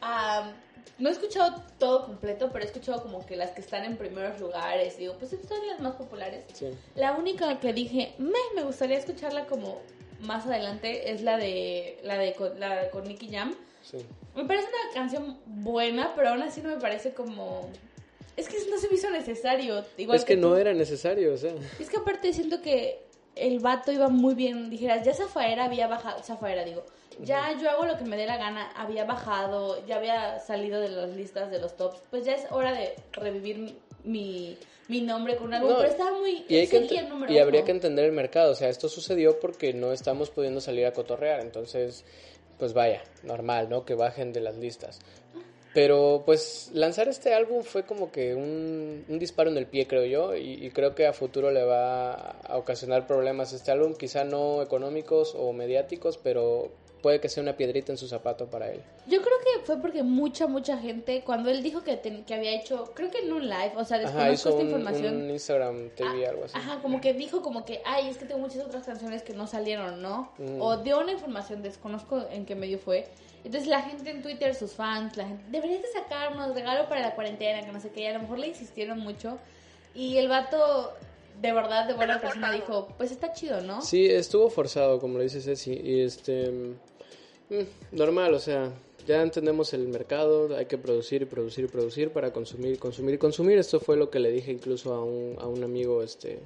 [0.00, 0.52] ah,
[0.98, 4.38] no he escuchado todo completo, pero he escuchado como que las que están en primeros
[4.40, 4.98] lugares.
[4.98, 6.44] Digo, pues estas son las más populares.
[6.52, 6.68] Sí.
[6.94, 9.80] La única que dije, me, me gustaría escucharla como
[10.20, 13.54] más adelante es la de la de con, la de con Nicky Jam.
[13.82, 13.98] Sí.
[14.36, 17.70] Me parece una canción buena, pero aún así no me parece como
[18.36, 19.84] es que no se me hizo necesario.
[19.96, 20.56] Igual es que, no tú.
[20.56, 21.52] era necesario, o sea.
[21.78, 23.02] Es que aparte siento que
[23.36, 24.70] el vato iba muy bien.
[24.70, 26.84] Dijeras, ya Zafaera había bajado, Zafaera digo,
[27.22, 30.88] ya yo hago lo que me dé la gana, había bajado, ya había salido de
[30.88, 32.00] las listas de los tops.
[32.10, 34.56] Pues ya es hora de revivir mi,
[34.88, 35.70] mi nombre con un álbum.
[35.70, 36.44] No, pero estaba muy.
[36.48, 39.92] Y, hay que y habría que entender el mercado, o sea, esto sucedió porque no
[39.92, 42.04] estamos pudiendo salir a cotorrear, entonces,
[42.58, 43.84] pues vaya, normal, ¿no?
[43.84, 45.00] Que bajen de las listas.
[45.72, 50.04] Pero pues lanzar este álbum fue como que un, un disparo en el pie, creo
[50.04, 54.24] yo, y, y creo que a futuro le va a ocasionar problemas este álbum, quizá
[54.24, 56.70] no económicos o mediáticos, pero
[57.02, 58.80] puede que sea una piedrita en su zapato para él.
[59.06, 62.52] Yo creo que fue porque mucha, mucha gente, cuando él dijo que, ten- que había
[62.52, 65.16] hecho, creo que en un live, o sea, Ajá, desconozco hizo esta un, información.
[65.22, 66.58] un Instagram TV, Ah, algo así.
[66.58, 69.46] Ajá, como que dijo como que, ay, es que tengo muchas otras canciones que no
[69.46, 70.32] salieron, ¿no?
[70.38, 70.60] Mm.
[70.60, 73.08] O dio una información, desconozco en qué medio fue.
[73.42, 77.14] Entonces la gente en Twitter, sus fans, la gente, deberías de sacarnos regalo para la
[77.14, 79.38] cuarentena, que no sé qué, y a lo mejor le insistieron mucho.
[79.94, 80.92] Y el vato
[81.40, 82.66] de verdad, de buena Pero persona forzado.
[82.86, 83.80] dijo, pues está chido, ¿no?
[83.82, 86.50] Sí, estuvo forzado, como lo dice Ceci, y este...
[86.50, 88.70] mm, normal, o sea,
[89.06, 93.18] ya entendemos el mercado, hay que producir y producir y producir para consumir, consumir y
[93.18, 93.58] consumir.
[93.58, 96.40] Esto fue lo que le dije incluso a un, a un amigo este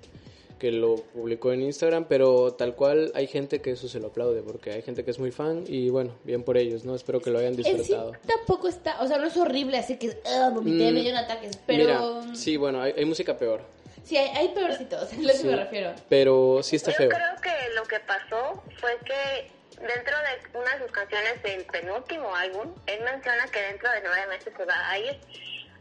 [0.59, 4.41] que lo publicó en Instagram, pero tal cual hay gente que eso se lo aplaude,
[4.41, 6.95] porque hay gente que es muy fan y bueno, bien por ellos, ¿no?
[6.95, 8.13] Espero que lo hayan En sí disfrutado.
[8.25, 10.17] tampoco está, o sea, no es horrible, así que
[10.55, 13.63] vomité, Mm, me dieron ataques, pero Mira, sí, bueno, hay, hay música peor,
[14.05, 15.95] sí, hay, hay peorcitos, es lo que me refiero.
[16.09, 17.09] pero sí está Yo feo.
[17.09, 22.35] creo que lo que pasó fue que dentro de una de sus canciones del penúltimo
[22.35, 25.19] álbum, él menciona que dentro de nueve meses se va a ir.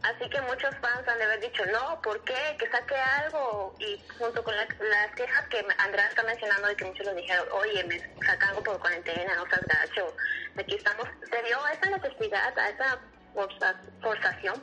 [0.02, 2.34] Así que muchos fans han de haber dicho, no, ¿por qué?
[2.58, 3.74] Que saque algo.
[3.78, 7.46] Y junto con la- las quejas que Andrea está mencionando y que muchos le dijeron,
[7.52, 10.14] oye, me saca algo por cuarentena, no seas gacho.
[10.58, 11.08] Aquí estamos.
[11.30, 12.98] Se dio esa necesidad, a esa
[13.32, 14.62] forza- forzación,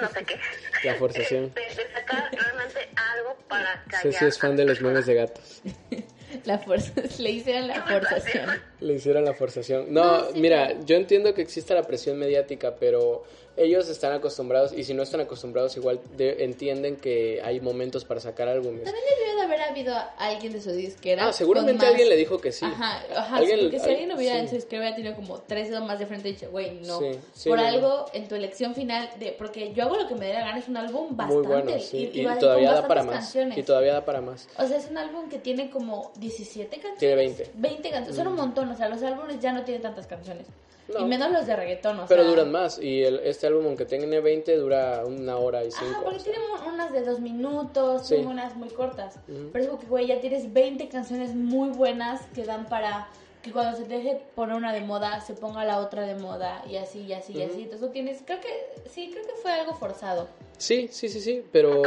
[0.00, 0.36] no sé qué.
[0.84, 1.52] La forzación.
[1.54, 4.02] De, de sacar realmente algo para callar.
[4.02, 5.62] Ceci es fan de los memes de gatos.
[6.44, 8.50] La fuerza, le hicieron la forzación.
[8.80, 9.92] Le hicieron la forzación.
[9.92, 13.24] No, No, sí, mira, yo entiendo que exista la presión mediática, pero
[13.56, 18.20] ellos están acostumbrados, y si no están acostumbrados, igual de- entienden que hay momentos para
[18.20, 18.84] sacar álbumes.
[18.84, 21.28] También debió de haber habido alguien de su disquera.
[21.28, 22.64] Ah, seguramente más- alguien le dijo que sí.
[22.64, 24.40] Ajá, ajá, Alguien- porque si al- alguien hubiera sí.
[24.40, 26.98] en su disquera hubiera tenido como tres dedos más de frente y dicho, güey, no.
[26.98, 30.14] Sí, sí, Por no, algo, en tu elección final, de porque yo hago lo que
[30.16, 31.48] me dé la gana, es un álbum bastante.
[31.48, 31.96] Muy bueno, sí.
[32.12, 33.14] y, Y, y va- todavía da para más.
[33.16, 33.56] canciones.
[33.58, 34.48] Y todavía da para más.
[34.58, 36.98] O sea, es un álbum que tiene como 17 canciones.
[36.98, 37.50] Tiene 20.
[37.54, 38.16] 20 canciones.
[38.16, 38.68] Son un montón.
[38.70, 40.46] O sea, los álbumes ya no tienen tantas canciones.
[40.92, 41.00] No.
[41.00, 42.00] Y menos los de reggaetón.
[42.00, 42.78] O Pero sea, duran más.
[42.78, 46.00] Y el- este álbum, aunque tiene 20, dura una hora y Ajá, cinco.
[46.04, 46.32] porque o sea.
[46.34, 48.16] tienen unas de dos minutos, Sí.
[48.16, 49.18] unas muy cortas.
[49.26, 53.08] Pero es como que, güey, ya tienes 20 canciones muy buenas que dan para
[53.42, 56.76] que cuando se deje poner una de moda, se ponga la otra de moda y
[56.76, 57.62] así, y así, y así.
[57.64, 58.48] Entonces tú tienes, creo que,
[58.88, 60.28] sí, creo que fue algo forzado.
[60.58, 61.44] Sí, sí, sí, sí.
[61.52, 61.82] Pero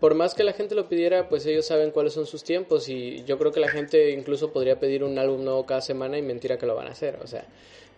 [0.00, 2.88] por más que la gente lo pidiera, pues ellos saben cuáles son sus tiempos.
[2.88, 6.22] Y yo creo que la gente incluso podría pedir un álbum nuevo cada semana y
[6.22, 7.18] mentira que lo van a hacer.
[7.22, 7.44] O sea,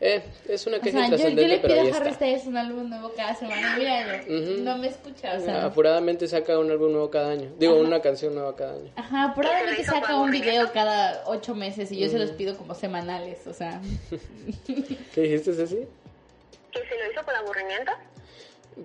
[0.00, 2.12] eh, es una O queja sea, yo, yo le pido a Harry.
[2.12, 3.76] Styles un álbum nuevo cada semana.
[3.78, 4.62] Mira, Ujú.
[4.62, 5.64] no me escucha, o sea.
[5.64, 7.50] Apuradamente saca un álbum nuevo cada año.
[7.58, 8.90] Digo, una canción nueva cada año.
[8.96, 9.34] Ajá,
[9.78, 13.54] hizo saca un video cada ocho meses y yo se los pido como semanales, o
[13.54, 13.80] sea.
[15.14, 15.86] ¿Qué dijiste, Ceci?
[16.72, 17.92] ¿Que se lo hizo por aburrimiento?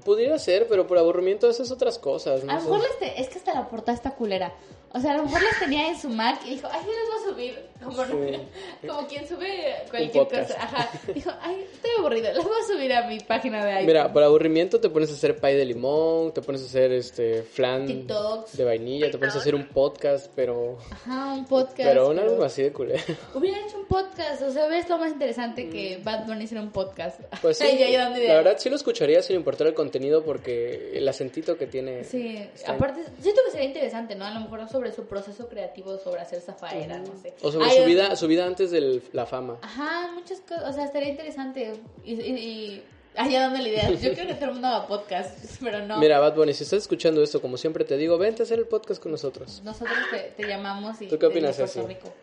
[0.05, 2.43] Pudiera ser, pero por aburrimiento esas otras cosas.
[2.43, 2.65] A No lo sé.
[2.67, 4.53] mejor las te- es que hasta la portada está culera.
[4.91, 7.07] O sea, a lo mejor las tenía en su Mac y dijo, ay, yo las
[7.07, 7.69] voy a subir.
[7.83, 8.39] Como, Sí.
[8.87, 10.55] como quien sube cualquier cosa.
[10.59, 10.89] Ajá.
[11.13, 13.85] Dijo, ay, estoy aburrido, las voy a subir a mi página de iTunes.
[13.87, 17.43] Mira, por aburrimiento te pones a hacer pay de limón, te pones a hacer este
[17.43, 18.57] flan TikToks.
[18.57, 21.77] de vainilla, te pones a hacer un podcast, pero Ajá, un podcast.
[21.77, 23.01] pero pero- álbum así de culero.
[23.33, 26.71] Hubiera hecho un podcast, o sea, ves lo más interesante que Bad Bunny hiciera un
[26.71, 27.19] podcast.
[27.21, 27.23] Mm.
[27.41, 31.57] Pues sí, Ay, la verdad sí lo escucharía sin importar el contenido porque el acentito
[31.57, 32.03] que tiene.
[32.03, 34.25] Sí, aparte, siento que sería interesante, ¿no?
[34.25, 37.33] A lo mejor sobre su proceso creativo, sobre hacer zafaera, no sé.
[37.41, 39.57] O sobre Ay, su vida, su vida antes de la fama.
[39.61, 41.73] Ajá, muchas cosas, o sea, estaría interesante.
[42.05, 42.83] Y, y, y-
[43.17, 44.01] ah, ya dándole ideas.
[44.01, 45.97] Yo creo que todo el mundo haga podcast, pero no.
[45.99, 48.67] Mira, Bad Bunny, si estás escuchando esto, como siempre te digo, vente a hacer el
[48.67, 49.61] podcast con nosotros.
[49.65, 51.81] Nosotros te, te llamamos y ¿Tú qué opinas, Ceci?
[51.81, 52.13] Rico.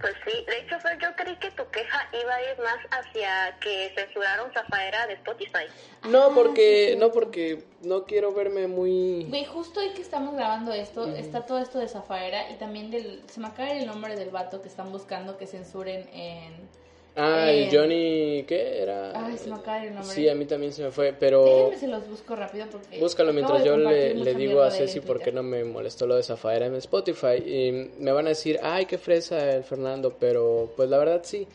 [0.00, 3.56] Pues sí, de hecho Fer, yo creí que tu queja iba a ir más hacia
[3.60, 5.64] que censuraron Zafaera de Spotify.
[6.08, 6.98] No, Ah, porque sí, sí.
[6.98, 11.58] no porque no quiero verme muy Güey, justo hoy que estamos grabando esto, está todo
[11.58, 13.22] esto de Zafaera y también del...
[13.28, 16.68] Se me acaba el nombre del vato que están buscando que censuren en...
[17.16, 19.26] Ah, Eh, el Johnny, ¿qué era?
[19.26, 20.14] Ay, se me acaba el nombre.
[20.14, 22.98] Sí, a mí también se me fue, pero Déjenme se los busco rápido porque...
[23.00, 26.22] búscalo mientras yo le, le digo a Ceci por qué no me molestó lo de
[26.22, 27.36] Zafaera en Spotify.
[27.44, 31.46] Y me van a decir, ay, qué fresa el Fernando, pero pues la verdad sí.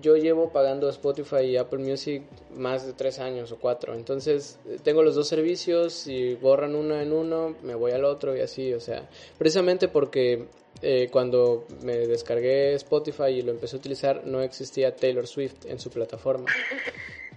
[0.00, 2.22] Yo llevo pagando Spotify y Apple Music
[2.54, 3.94] más de tres años o cuatro.
[3.94, 8.34] Entonces eh, tengo los dos servicios y borran uno en uno, me voy al otro
[8.34, 8.72] y así.
[8.72, 10.46] O sea, precisamente porque
[10.82, 15.78] eh, cuando me descargué Spotify y lo empecé a utilizar no existía Taylor Swift en
[15.78, 16.46] su plataforma.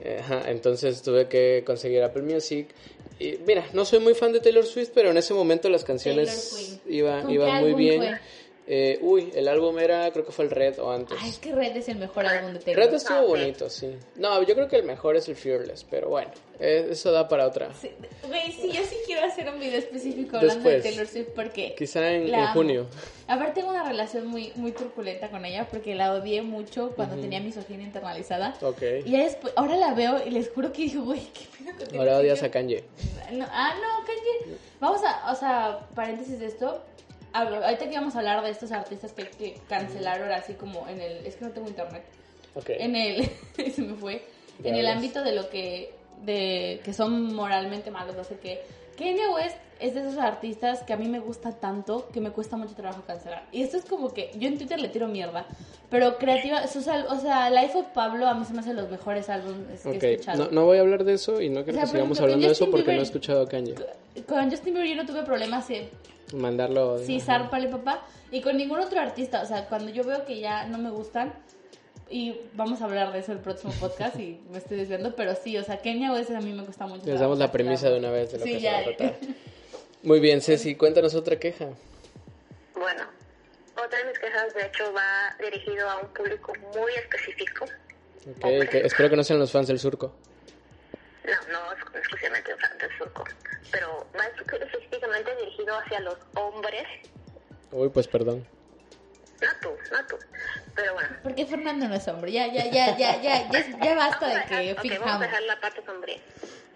[0.05, 2.67] Eh, Ajá, entonces tuve que conseguir Apple Music.
[3.19, 6.49] Y mira, no soy muy fan de Taylor Swift, pero en ese momento las canciones
[6.49, 6.95] Taylor Queen.
[6.97, 8.01] iba, ¿Con iban qué muy bien.
[8.01, 8.19] fue?
[8.65, 11.17] Eh, uy, el álbum era, creo que fue el Red o antes.
[11.21, 12.85] Ay, es que Red es el mejor álbum de Taylor.
[12.85, 13.93] Red estuvo bonito, sí.
[14.15, 17.45] No, yo creo que el mejor es el Fearless, pero bueno, eh, eso da para
[17.45, 17.73] otra.
[17.73, 17.91] Sí,
[18.25, 20.81] Güey, sí, yo sí quiero hacer un video específico hablando Después.
[20.83, 21.75] de Taylor Swift porque...
[21.77, 22.87] Quizá en, la en junio.
[23.27, 27.41] Aparte tengo una relación muy, muy turbulenta con ella porque la odié mucho cuando tenía
[27.41, 28.55] misoginia internalizada.
[28.61, 28.81] Ok.
[29.05, 31.99] Y ya después, ahora la veo y les juro que digo, güey, qué pedo con
[31.99, 32.49] Ahora odias Swift?".
[32.49, 32.83] a Kanye.
[33.33, 34.57] No, ah, no, Kanye.
[34.79, 36.81] Vamos a, o sea, paréntesis de esto.
[37.33, 41.25] Ahorita que íbamos a hablar de estos artistas que, que cancelaron así como en el...
[41.25, 42.03] Es que no tengo internet.
[42.53, 42.69] Ok.
[42.69, 43.29] En el...
[43.73, 44.23] se me fue.
[44.63, 45.93] En el ámbito de lo que...
[46.23, 48.61] De que son moralmente malos, no sé qué.
[48.97, 52.55] Kanye West es de esos artistas que a mí me gusta tanto que me cuesta
[52.55, 53.45] mucho trabajo cancelar.
[53.51, 55.45] Y esto es como que yo en Twitter le tiro mierda,
[55.89, 58.89] pero creativa, o sea, o sea Life of Pablo a mí se me hace los
[58.89, 60.45] mejores álbumes que he escuchado.
[60.45, 62.23] No, no voy a hablar de eso y no quiero O sea, que sigamos ejemplo,
[62.23, 63.75] hablando de eso porque no he escuchado a Kanye.
[64.27, 65.69] Con Justin Bieber yo no tuve problemas
[66.33, 66.97] Mandarlo.
[66.99, 70.65] sí, zárpale papá, y con ningún otro artista, o sea, cuando yo veo que ya
[70.67, 71.33] no me gustan,
[72.09, 75.57] y vamos a hablar de eso el próximo podcast y me estoy desviando, pero sí,
[75.57, 77.05] o sea, Kenia West a mí me cuesta mucho.
[77.05, 78.79] Les damos la premisa de una vez de lo Sí, que ya.
[78.79, 79.19] se va a tratar.
[80.03, 81.69] Muy bien, Ceci, cuéntanos otra queja.
[82.75, 83.03] Bueno,
[83.83, 87.65] otra de mis quejas, de hecho, va dirigido a un público muy específico.
[88.41, 90.13] Ok, espero que no sean los fans del surco.
[91.25, 93.23] No, no es exclusivamente del surco,
[93.71, 96.83] pero va específicamente dirigido hacia los hombres,
[97.71, 98.45] Uy, pues perdón.
[99.41, 100.17] no tú, no tú,
[100.75, 101.09] pero bueno.
[101.23, 104.55] Porque Fernando no es hombre, ya, ya, ya, ya, ya, ya, ya basta de que
[104.55, 105.19] dejar- ok, vamos a fijamos.
[105.21, 106.17] dejar la parte sombría.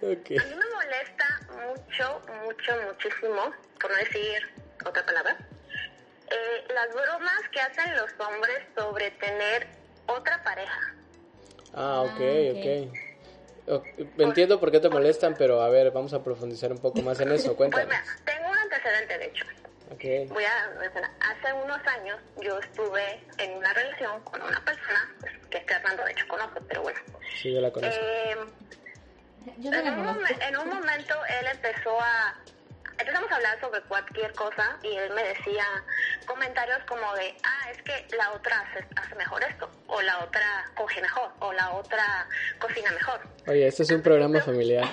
[0.01, 0.31] Ok.
[0.41, 4.39] A mí me molesta mucho, mucho, muchísimo, por no decir
[4.85, 5.37] otra palabra,
[6.29, 9.67] eh, las bromas que hacen los hombres sobre tener
[10.07, 10.93] otra pareja.
[11.73, 12.91] Ah, ok, ok.
[12.93, 13.06] ok.
[14.17, 17.31] Entiendo por qué te molestan, pero a ver, vamos a profundizar un poco más en
[17.31, 17.55] eso.
[17.55, 17.87] Pues Cuéntanos.
[17.87, 19.45] mira, tengo un antecedente, de hecho.
[19.91, 20.33] Ok.
[20.33, 25.33] Voy a mencionar, hace unos años yo estuve en una relación con una persona, pues,
[25.49, 26.99] que este Hernando de hecho conoce, pero bueno.
[27.41, 27.99] Sí, yo la conozco.
[28.01, 28.35] Eh,
[29.59, 32.37] Yo no en, la un en un momento él empezó a...
[32.99, 35.63] Empezamos a hablar sobre cualquier cosa y él me decía
[36.25, 40.65] comentarios como de, ah, es que la otra hace, hace mejor esto, o la otra
[40.75, 42.27] coge mejor, o la otra
[42.59, 43.19] cocina mejor.
[43.47, 44.85] Oye, este es un programa familiar.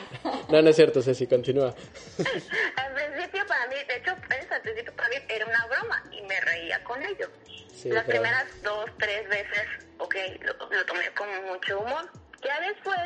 [0.49, 1.75] No, no es cierto, Ceci, continúa.
[2.77, 4.11] al principio para mí, de hecho,
[4.51, 7.31] al principio para mí era una broma y me reía con ello.
[7.75, 9.65] Sí, Las pero- primeras dos, tres veces,
[9.99, 12.09] ok, lo, lo tomé con mucho humor.
[12.45, 12.99] Ya después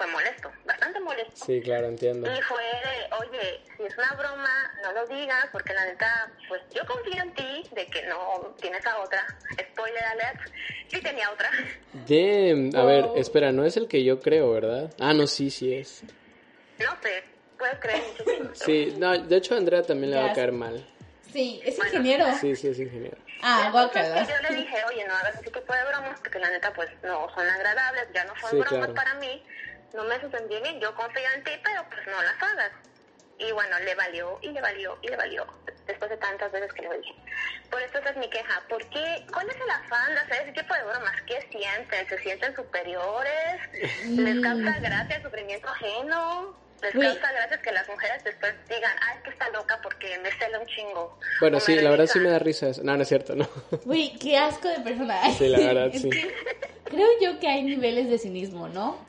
[0.00, 1.44] fue molesto, bastante molesto.
[1.44, 2.26] Sí, claro, entiendo.
[2.32, 6.62] Y fue de, oye, si es una broma, no lo digas, porque la neta, pues
[6.74, 9.26] yo confío en ti de que no tienes a otra.
[9.72, 10.40] Spoiler alert,
[10.88, 11.50] sí tenía otra.
[12.08, 12.74] Damn.
[12.74, 13.16] A ver, Wow.
[13.18, 14.90] espera, no es el que yo creo, ¿verdad?
[14.98, 16.02] Ah, no, sí, sí es.
[16.78, 17.22] No sé,
[17.58, 18.02] puedes creer
[18.40, 18.54] mucho.
[18.54, 20.82] Sí, no, de hecho a Andrea también le va a caer mal.
[21.30, 21.92] Sí, es Bueno.
[21.92, 22.24] ingeniero.
[22.40, 23.18] Sí, sí, es ingeniero.
[23.42, 24.26] Ah, La cosa es guácala.
[24.26, 26.88] que yo le dije, oye, no hagas ese tipo de bromas, porque la neta, pues,
[27.02, 28.94] no son agradables, ya no son Sí, bromas claro.
[28.94, 29.42] para mí,
[29.94, 32.70] no me sentí bien, yo confío en ti, pero pues no las hagas.
[33.38, 35.46] Y bueno, le valió, y le valió, y le valió,
[35.86, 37.14] después de tantas veces que lo dije.
[37.70, 39.24] Por eso esa es mi queja, ¿por qué?
[39.32, 41.14] ¿Cuál es el afán de hacer ese tipo de bromas?
[41.26, 42.06] ¿Qué sienten?
[42.08, 43.60] ¿Se sienten superiores?
[44.08, 46.54] ¿Les causa gracia el sufrimiento ajeno?
[46.82, 47.00] ¿Les Uy.
[47.06, 50.58] causa gracia que las mujeres después digan, ay, es que está loca porque me cela
[50.58, 51.18] un chingo?
[51.40, 52.82] Bueno, O sí, la verdad sí me da risa eso.
[52.84, 53.48] No, no es cierto, no.
[53.86, 55.30] Uy, qué asco de persona.
[55.32, 56.10] Sí, la verdad, sí.
[56.84, 59.08] creo yo que hay niveles de cinismo, ¿no?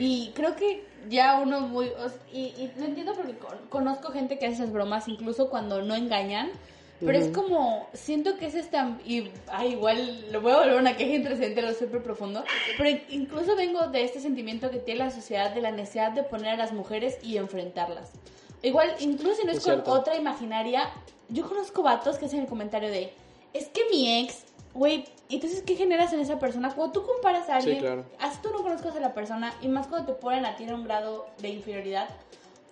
[0.00, 1.86] Y creo que ya uno muy...
[1.88, 5.82] o y, y lo entiendo porque con- conozco gente que hace esas bromas incluso cuando
[5.82, 6.50] no engañan.
[7.02, 8.76] Pero es como, siento que es este...
[9.06, 12.44] Y ay, igual lo voy a volver una queja intransigente, lo súper profundo.
[12.76, 16.48] Pero incluso vengo de este sentimiento que tiene la sociedad de la necesidad de poner
[16.50, 18.10] a las mujeres y enfrentarlas.
[18.62, 19.92] Igual, incluso si no es, Es con cierto.
[19.92, 20.90] otra imaginaria,
[21.30, 23.14] yo conozco vatos que hacen el comentario de,
[23.54, 24.42] es que mi ex,
[24.74, 26.72] güey, entonces, ¿qué generas en esa persona?
[26.74, 28.04] Cuando tú comparas a Sí, alguien, claro.
[28.18, 30.74] así tú no conozcas a la persona y más cuando te ponen a ti en
[30.74, 32.08] un grado de inferioridad,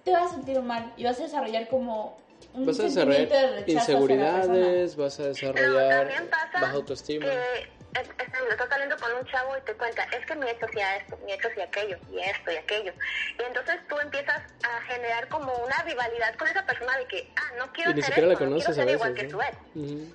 [0.04, 2.16] te vas a sentir mal y vas a desarrollar como
[2.54, 6.10] un Vas a sentimiento desarrollar de inseguridades, vas a desarrollar
[6.54, 7.26] baja autoestima.
[7.26, 10.48] que es- es- lo estás saliendo con un chavo y te cuenta, es que mi
[10.48, 12.92] ex hacía esto, mi ex hacía aquello, y esto y aquello.
[13.38, 17.52] Y entonces tú empiezas a generar como una rivalidad con esa persona de que, ah,
[17.58, 19.30] no quiero Y ni ser siquiera la esto, no conoces quiero a ser igual que
[19.30, 19.56] su ex.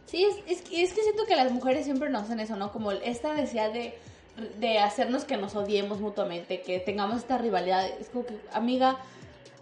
[0.05, 2.71] Sí, es, es, que, es que siento que las mujeres siempre nos hacen eso, ¿no?
[2.71, 3.97] Como esta necesidad de,
[4.57, 7.86] de hacernos que nos odiemos mutuamente, que tengamos esta rivalidad.
[7.99, 8.97] Es como que, amiga,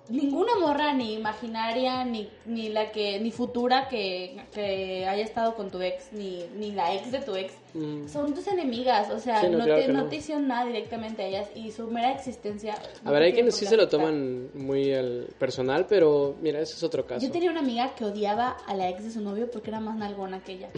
[0.10, 5.72] ninguna morra, ni imaginaria, ni, ni la que, ni futura que, que haya estado con
[5.72, 8.08] tu ex, ni, ni la ex de tu ex, Mm.
[8.08, 9.10] son tus enemigas.
[9.12, 11.72] O sea, Sí, no, no, claro te, no te hicieron nada directamente a ellas y
[11.72, 12.74] su mera existencia.
[12.74, 16.74] A no ver, hay quienes sí se lo toman muy al personal, pero mira, ese
[16.76, 17.26] es otro caso.
[17.26, 19.96] Yo tenía una amiga que odiaba a la ex de su novio porque era más
[19.96, 20.70] nalgona que ella.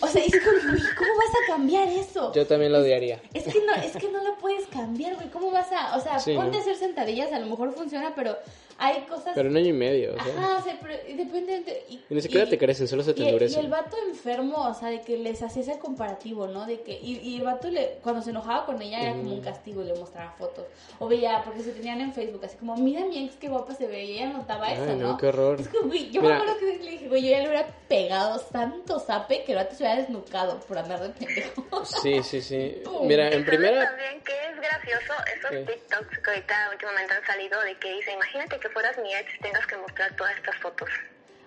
[0.00, 2.32] O sea, es como, güey, ¿cómo vas a cambiar eso?
[2.34, 3.20] Yo también lo odiaría.
[3.34, 5.28] Es que no, es que no lo puedes cambiar, güey.
[5.30, 8.36] ¿Cómo vas a, o sea, Sí, ponte a hacer sentadillas, a lo mejor funciona, pero
[8.78, 9.32] hay cosas.
[9.34, 10.34] Pero un año y medio, o sea.
[10.38, 11.84] Ajá, o sea, pero independiente.
[11.88, 13.64] Y, Y ni siquiera y- te crecen, solo se te y, y endurecen.
[13.64, 16.66] el vato enfermo, o sea, de que les hacía ese comparativo, ¿no?
[16.66, 19.40] De que, y, y el vato le, cuando se enojaba con ella era como un
[19.40, 20.66] castigo y le mostraba fotos.
[20.98, 23.86] O veía, porque se tenían en Facebook, así como, mira mi ex, qué guapa se
[23.86, 25.60] ve, y ella notaba Ay, eso, no, qué horror.
[25.60, 26.34] Es como, güey, yo Mira.
[26.36, 29.58] me acuerdo que le dije, güey, yo ya le hubiera pegado tanto zape que el
[29.58, 31.84] vato se hubiera desnucado por andar de pendejo.
[31.84, 32.80] Sí, sí, sí.
[32.84, 33.06] Pum.
[33.06, 33.84] Mira, ¿Y en primera...
[33.86, 35.58] también que es gracioso esos Sí.
[35.66, 39.38] TikToks que ahorita últimamente han salido de que dice, imagínate que fueras mi ex y
[39.40, 40.88] tengas que mostrar todas estas fotos.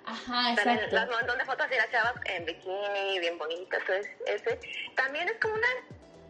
[0.06, 0.96] Ajá, Salen exacto.
[0.96, 3.80] las montón de fotos de las chavas en bikini, bien bonitas.
[3.82, 4.60] Entonces, ese
[4.96, 5.68] también es como una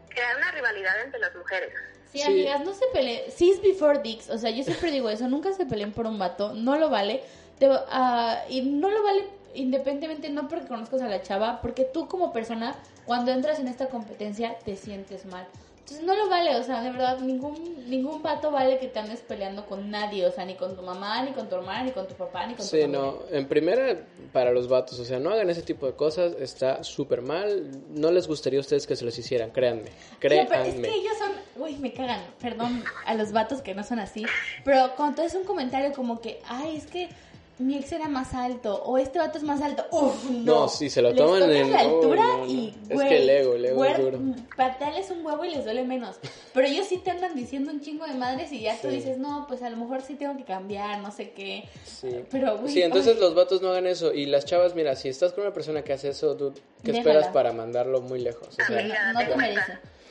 [0.10, 1.74] crear una rivalidad entre las mujeres.
[2.12, 2.24] Sí, Sí.
[2.24, 3.30] amigas, no se peleen.
[3.32, 4.30] Sis before dicks.
[4.30, 5.28] O sea, yo siempre digo eso.
[5.28, 6.54] Nunca se peleen por un vato.
[6.54, 7.24] No lo vale.
[7.60, 12.08] Te ah, y no lo vale independientemente, no porque conozcas a la chava, porque tú
[12.08, 15.48] como persona, cuando entras en esta competencia, te sientes mal.
[15.86, 19.20] Entonces no lo vale, o sea, de verdad, ningún, ningún vato vale que te andes
[19.20, 22.08] peleando con nadie, o sea, ni con tu mamá, ni con tu hermana, ni con
[22.08, 23.96] tu papá, ni con tu Sí, no, en primera,
[24.34, 28.10] para los vatos, o sea, no hagan ese tipo de cosas, está súper mal, no
[28.10, 30.82] les gustaría a ustedes que se los hicieran, créanme, pero es créanme.
[30.82, 34.26] que ellos son, uy, me cagan, perdón a los vatos que no son así,
[34.64, 37.10] pero cuando es un comentario como que, ay, es que
[37.58, 40.44] mi ex era más alto, o este vato es más alto, uff, no.
[40.64, 43.30] No, sí, se lo Les toman en- la altura uy, no, y, Es que el
[43.30, 44.20] ego, el ego es duro.
[44.58, 46.18] patearles un huevo y les duele menos,
[46.54, 49.46] pero ellos sí te andan diciendo un chingo de madres y ya tú dices, no,
[49.48, 52.26] pues a lo mejor sí tengo que cambiar, no sé qué, Sí.
[52.30, 53.22] pero, güey, Sí, entonces ay.
[53.22, 54.14] los vatos no hagan eso.
[54.14, 56.98] Y las chavas, mira, si estás con una persona que hace eso, dude, ¿qué Déjala.
[57.12, 58.50] esperas para mandarlo muy lejos?
[58.50, 59.38] O sea, Amiga, no, te cuenta.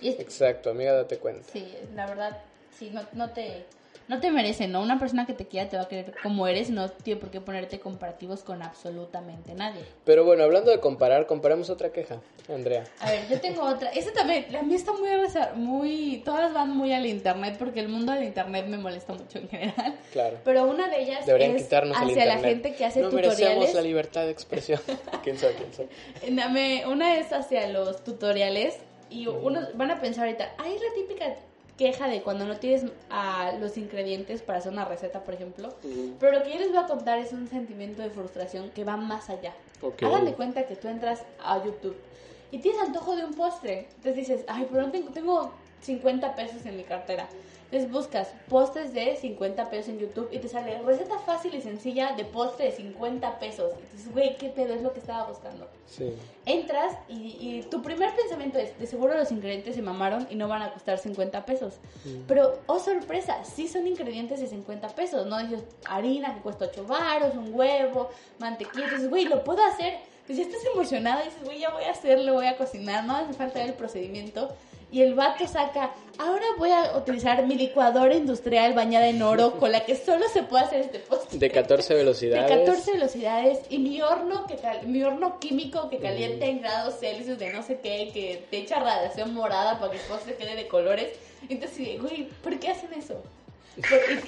[0.01, 0.23] merece.
[0.23, 1.47] Exacto, amiga, date cuenta.
[1.53, 2.39] Sí, la verdad,
[2.79, 3.65] sí, no, no te...
[4.07, 4.83] No te merece, ¿no?
[4.83, 7.41] Una persona que te quiera te va a querer como eres, no tiene por qué
[7.41, 9.83] ponerte comparativos con absolutamente nadie.
[10.05, 12.85] Pero bueno, hablando de comparar, comparemos otra queja, Andrea.
[13.01, 13.91] A ver, yo tengo otra.
[13.91, 15.09] Esta también, la mía está muy,
[15.57, 16.23] muy...
[16.25, 19.99] Todas van muy al internet porque el mundo del internet me molesta mucho en general.
[20.13, 20.39] Claro.
[20.45, 23.75] Pero una de ellas Deberían es quitarnos hacia la gente que hace no merecemos tutoriales.
[23.75, 24.81] la libertad de expresión.
[25.23, 25.89] ¿Quién sabe, quién sabe?
[26.31, 28.77] Dame, una es hacia los tutoriales
[29.11, 31.37] y unos van a pensar ahorita, ay, es la típica
[31.77, 35.75] queja de cuando no tienes a los ingredientes para hacer una receta, por ejemplo.
[36.21, 38.97] Pero lo que yo les voy a contar es un sentimiento de frustración que va
[38.97, 39.53] más allá.
[39.83, 40.03] Ok.
[40.03, 41.97] Hagan de cuenta que tú entras a YouTube
[42.51, 43.89] y tienes antojo de un postre.
[43.97, 45.53] Entonces dices, ay, pero no tengo, tengo
[45.85, 47.29] 50 pesos en mi cartera.
[47.75, 52.13] Entonces buscas postres de 50 pesos en YouTube y te sale receta fácil y sencilla
[52.13, 53.73] de postre de 50 pesos.
[53.73, 55.69] Entonces, güey, ¿qué pedo es lo que estaba buscando?
[55.87, 56.15] Sí.
[56.47, 60.47] Entras y, y tu primer pensamiento es, de seguro los ingredientes se mamaron y no
[60.47, 61.75] van a costar 50 pesos.
[62.29, 65.39] Pero, oh sorpresa, sí son ingredientes de 50 pesos, ¿no?
[65.39, 69.95] Dices, harina que cuesta 8 varos, un huevo, mantequilla, dices, güey, lo puedo hacer.
[70.27, 73.33] Pues ya estás emocionada, dices, güey, ya voy a hacerlo, voy a cocinar, no hace
[73.33, 74.55] falta ver el procedimiento.
[74.95, 79.73] Y el vato saca, ahora voy a utilizar mi licuadora industrial bañada en oro con
[79.73, 81.37] la que solo se puede hacer este postre.
[81.37, 82.49] De 14 velocidades.
[82.49, 87.01] De 14 velocidades y mi horno que cal- mi horno químico que calienta en grados
[87.01, 90.55] Celsius de no sé qué, que te echa radiación morada para que el postre quede
[90.55, 91.09] de colores.
[91.49, 93.21] Entonces, güey, ¿por qué hacen eso?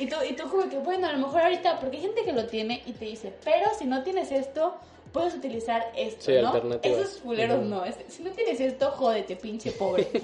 [0.01, 2.33] Y tú, y tú como que, bueno, a lo mejor ahorita, porque hay gente que
[2.33, 4.75] lo tiene y te dice, pero si no tienes esto,
[5.17, 6.79] puedes utilizar esto, Sí, ¿no?
[6.83, 7.85] Esos culeros no.
[8.07, 10.07] si no tienes esto, jódete, pinche pobre.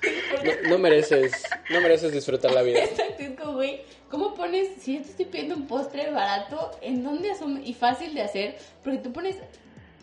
[0.64, 2.82] No, no mereces, no mereces disfrutar la vida.
[2.84, 7.60] Exacto, güey, ¿cómo pones, si yo te estoy pidiendo un postre barato, ¿en dónde asume,
[7.62, 8.56] y fácil de hacer?
[8.82, 9.36] Porque tú pones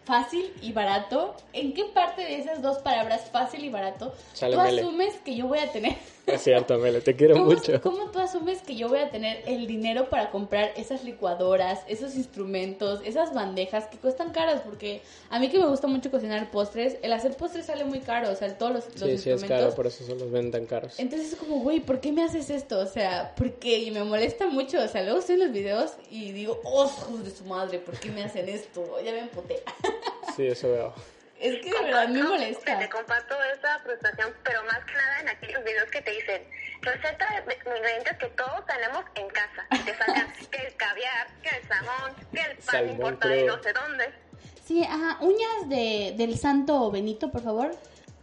[0.06, 4.62] fácil y barato, ¿en qué parte de esas dos palabras, fácil y barato, Sale tú
[4.62, 4.82] mele.
[4.82, 5.96] asumes que yo voy a tener...
[6.28, 7.82] Es cierto, Mele, te quiero ¿Cómo, mucho.
[7.82, 12.16] cómo tú asumes que yo voy a tener el dinero para comprar esas licuadoras, esos
[12.16, 14.62] instrumentos, esas bandejas que cuestan caras?
[14.62, 18.30] Porque a mí que me gusta mucho cocinar postres, el hacer postres sale muy caro,
[18.30, 20.66] o sea, todos los, los Sí, sí, es caro, por eso se los venden tan
[20.66, 21.00] caros.
[21.00, 22.78] Entonces es como, güey, ¿por qué me haces esto?
[22.80, 23.80] O sea, ¿por qué?
[23.80, 24.84] Y me molesta mucho.
[24.84, 26.92] O sea, luego estoy en los videos y digo, oh,
[27.24, 28.84] de su madre, ¿por qué me hacen esto?
[29.04, 29.64] Ya me empoté.
[30.36, 30.94] Sí, eso veo.
[31.40, 32.80] Es que de verdad me molesta.
[32.80, 36.42] Te comparto esa frustración, pero más que nada en aquellos videos que te dicen
[36.82, 39.68] receta de ingredientes que todos tenemos en casa.
[39.86, 43.64] Te sacan que el caviar, que el salmón, que el pan Salmón importado de no
[43.64, 44.10] sé dónde.
[44.66, 47.72] Sí, ajá, uñas de, del santo Benito, por favor.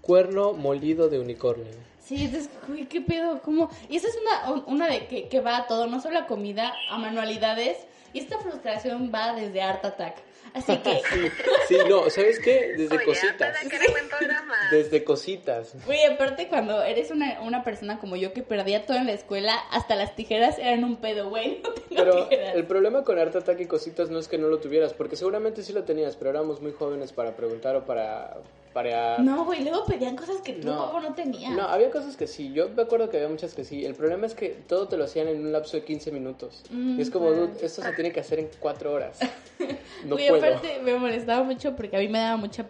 [0.00, 1.72] Cuerno molido de unicornio.
[2.04, 3.40] Sí, entonces, güey, ¿qué pedo?
[3.40, 3.70] ¿Cómo?
[3.88, 6.26] Y esa es una, un- una de que, que va a todo, no solo a
[6.26, 7.78] comida, a manualidades.
[8.12, 10.16] Y esta frustración va desde Art Attack.
[10.54, 11.02] Así que,
[11.68, 12.74] Sí, no, ¿sabes qué?
[12.76, 13.38] Desde Oye, cositas.
[13.38, 14.54] ¿verdad que era buen programa?
[14.70, 15.74] Desde cositas.
[15.84, 19.54] güey, aparte cuando eres una, una persona como yo que perdía todo en la escuela,
[19.72, 21.60] hasta las tijeras eran un pedo, güey.
[21.90, 22.54] No Pero tijeras.
[22.54, 25.62] el problema con Art Attack y cositas no es que no lo tuvieras, porque seguramente
[25.62, 28.36] sí lo tenías, pero éramos muy jóvenes para preguntar o para...
[28.74, 29.18] para...
[29.18, 30.92] No, güey, luego pedían cosas que tú No.
[30.92, 31.52] no, no tenías.
[31.52, 32.52] No, había cosas que sí.
[32.52, 33.86] Yo me acuerdo que había muchas que sí.
[33.86, 36.64] El problema es que todo te lo hacían en un lapso de 15 minutos.
[36.70, 37.46] Mm, y es como, claro.
[37.46, 39.18] dude, esto se tiene que hacer en 4 horas.
[40.04, 40.44] No Güey, puedo.
[40.44, 42.66] aparte me molestaba mucho porque a mí me daba mucha...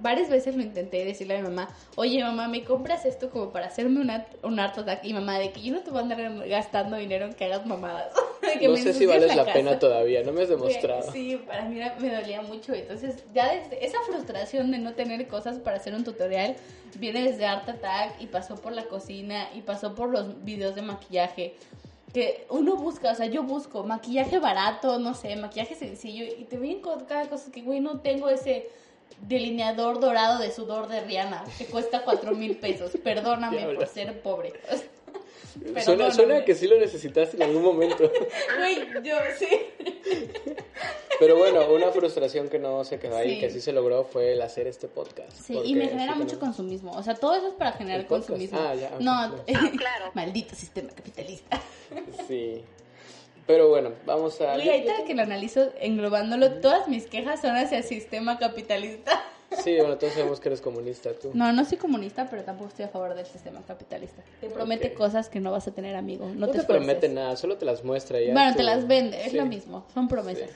[0.00, 3.66] varias veces lo intenté decirle a mi mamá, oye mamá, ¿me compras esto como para
[3.66, 5.04] hacerme una, un art attack?
[5.04, 7.66] Y mamá, de que yo no te voy a andar gastando dinero en que hagas
[7.66, 8.14] mamadas.
[8.58, 9.52] que no me sé si vales la, casa.
[9.52, 11.12] pena todavía, no me has demostrado.
[11.12, 12.72] Sí, para mí me dolía mucho.
[12.72, 16.56] Entonces, ya desde esa frustración de no tener cosas para hacer un tutorial
[16.96, 20.82] viene desde Art Attack y pasó por la cocina y pasó por los videos de
[20.82, 21.54] maquillaje.
[22.12, 26.56] Que uno busca, o sea, yo busco maquillaje barato, no sé, maquillaje sencillo y te
[26.56, 28.70] vienen con cada cosa que, güey, no tengo ese
[29.20, 32.92] delineador dorado de sudor de Rihanna que cuesta cuatro mil pesos.
[33.02, 34.52] Perdóname por ser pobre.
[35.84, 38.10] Suena, suena que sí lo necesitaste en algún momento.
[38.58, 39.48] Güey, yo sí.
[41.18, 43.40] Pero bueno, una frustración que no se quedó ahí, Sí.
[43.40, 45.32] que sí se logró, fue el hacer este podcast.
[45.32, 46.92] Sí, y me sí genera mucho tenemos- consumismo.
[46.92, 48.58] O sea, todo eso es para generar consumismo.
[48.60, 49.44] Ah, ya, no, claro.
[49.78, 50.10] claro.
[50.14, 51.60] maldito sistema capitalista.
[52.28, 52.62] Sí.
[53.46, 54.54] Pero bueno, vamos a...
[54.54, 59.24] Güey, ahorita que lo analizo englobándolo, todas mis quejas son hacia el sistema capitalista.
[59.50, 61.30] Sí, bueno, todos sabemos que eres comunista tú.
[61.34, 64.22] No, no soy comunista, pero tampoco estoy a favor del sistema capitalista.
[64.40, 66.26] Te promete cosas que no vas a tener, amigo.
[66.28, 68.32] No, No, te, promete nada, solo te las muestra ya.
[68.32, 69.36] Bueno, tú- te las vende, es Sí.
[69.36, 69.86] lo mismo.
[69.94, 70.50] Son promesas.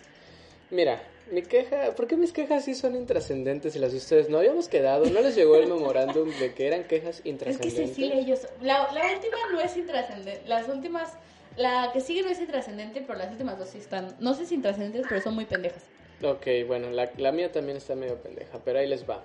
[0.70, 4.38] Mira, mi queja, ¿por qué mis quejas sí son intrascendentes y las de ustedes no
[4.38, 5.04] habíamos quedado?
[5.06, 7.88] ¿No les llegó el memorándum de que eran quejas Es que intrascendentes?
[7.88, 8.40] Cecilia, ellos.
[8.60, 10.42] La, la última no es intrascendente.
[10.48, 11.12] Las últimas.
[11.56, 14.16] La que sigue no es intrascendente, pero las últimas dos sí están.
[14.20, 15.82] No sé si intrascendentes, pero son muy pendejas.
[16.22, 19.22] Ok, bueno, la, la mía también está medio pendeja, pero ahí les va.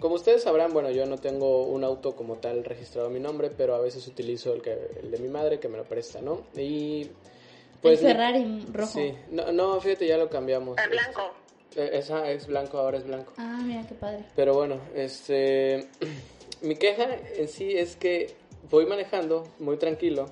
[0.00, 3.50] Como ustedes sabrán, bueno, yo no tengo un auto como tal registrado a mi nombre,
[3.56, 6.42] pero a veces utilizo el, que, el de mi madre que me lo presta, ¿no?
[6.54, 7.08] Y
[7.80, 8.02] pues...
[8.02, 8.92] el Ferrari rojo.
[8.92, 10.76] Sí, no, no, fíjate, ya lo cambiamos.
[10.78, 11.32] El blanco.
[11.76, 13.32] Eh, Esa es blanco, ahora es blanco.
[13.38, 14.24] Ah, mira qué padre.
[14.34, 15.88] Pero bueno, este,
[16.60, 18.34] mi queja en sí es que
[18.70, 20.26] voy manejando muy tranquilo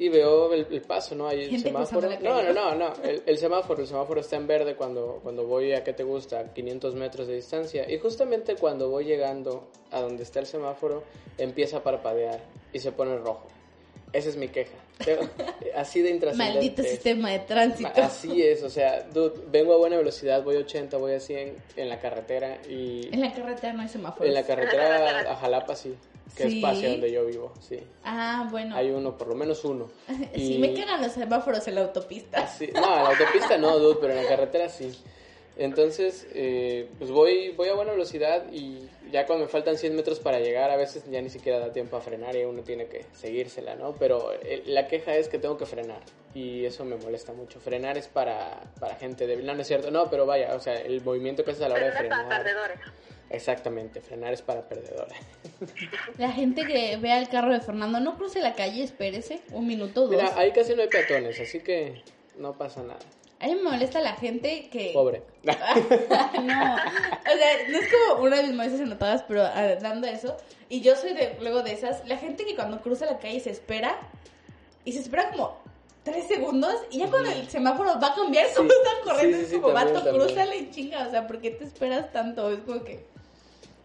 [0.00, 1.28] y veo el, el paso, ¿no?
[1.28, 2.08] Hay el semáforo.
[2.22, 2.92] No, no, no, no.
[3.04, 6.54] El, el semáforo, el semáforo está en verde cuando, cuando voy a, ¿qué te gusta?
[6.54, 7.88] 500 metros de distancia.
[7.88, 11.04] Y justamente cuando voy llegando a donde está el semáforo,
[11.36, 12.40] empieza a parpadear
[12.72, 13.46] y se pone rojo.
[14.14, 14.72] Esa es mi queja.
[15.76, 16.54] Así de intrascendente.
[16.60, 17.90] Maldito sistema de tránsito.
[17.96, 21.56] Así es, o sea, dude, vengo a buena velocidad, voy a 80, voy a 100
[21.76, 24.26] en la carretera y En la carretera no hay semáforos.
[24.28, 25.94] en la carretera a Jalapa sí,
[26.36, 26.62] que Sí.
[26.64, 27.78] es donde yo vivo, sí.
[28.04, 28.74] Ah, bueno.
[28.76, 29.90] Hay uno, por lo menos uno.
[30.34, 32.46] Sí, Y- me cagan los semáforos en la autopista.
[32.46, 34.92] Sí, no, en la autopista no, dude, pero en la carretera sí.
[35.56, 40.18] Entonces, eh, pues voy, voy a buena velocidad y ya cuando me faltan 100 metros
[40.20, 43.04] para llegar, a veces ya ni siquiera da tiempo a frenar y uno tiene que
[43.12, 43.92] seguírsela, ¿no?
[43.98, 46.00] Pero eh, la queja es que tengo que frenar
[46.34, 47.60] y eso me molesta mucho.
[47.60, 50.74] Frenar es para, para gente débil, no, no es cierto, no, pero vaya, o sea,
[50.80, 52.42] el movimiento que haces a la hora de es para frenar.
[52.42, 52.78] perdedores.
[53.30, 55.16] Exactamente, frenar es para perdedores.
[56.18, 60.02] La gente que vea el carro de Fernando, no cruce la calle, espérese un minuto,
[60.02, 60.10] dos.
[60.10, 62.02] Mira, ahí casi no hay peatones, así que
[62.36, 62.98] no pasa nada.
[63.38, 64.90] A mí me molesta la gente que...
[64.92, 65.22] Pobre.
[65.44, 66.78] no, o sea,
[67.70, 70.36] no es como una de mis maestras anotadas, pero de eso,
[70.68, 73.50] y yo soy de, luego de esas, la gente que cuando cruza la calle se
[73.50, 73.96] espera,
[74.84, 75.56] y se espera como
[76.02, 79.46] tres segundos, y ya cuando el semáforo va a cambiar, Sí, como están corriendo, sí,
[79.46, 82.50] sí, es como, vato, crúzale y chinga, o sea, ¿por qué te esperas tanto?
[82.50, 83.06] Es como que,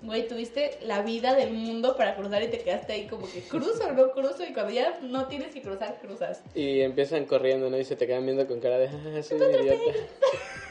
[0.01, 3.87] güey, tuviste la vida del mundo para cruzar y te quedaste ahí como que cruzo
[3.87, 6.41] o no cruzo, y cuando ya no tienes que cruzar, cruzas.
[6.53, 7.77] Y empiezan corriendo, ¿no?
[7.77, 9.99] Y se te quedan viendo con cara de, ah, soy un idiota.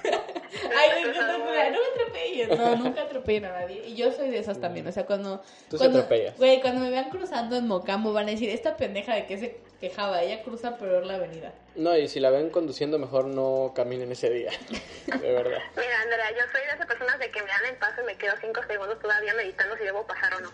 [0.77, 2.59] Ay, güey, no, me atropellen.
[2.59, 3.83] No, nunca atropellen a nadie.
[3.87, 4.87] Y yo soy de esas también.
[4.87, 5.43] O sea, cuando.
[5.69, 6.37] Tú cuando, atropellas.
[6.37, 9.57] Güey, cuando me vean cruzando en Mocambo van a decir: Esta pendeja de que se
[9.81, 10.23] quejaba.
[10.23, 11.53] Ella cruza peor la avenida.
[11.77, 14.51] No, y si la ven conduciendo, mejor no caminen ese día.
[15.07, 15.59] De verdad.
[15.77, 18.17] Mira, Andrea, yo soy de esas personas de que me dan el paso y me
[18.17, 20.51] quedo cinco segundos todavía meditando si debo pasar o no.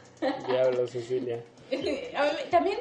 [0.46, 1.40] Diablo, Cecilia.
[1.70, 2.78] A mí también,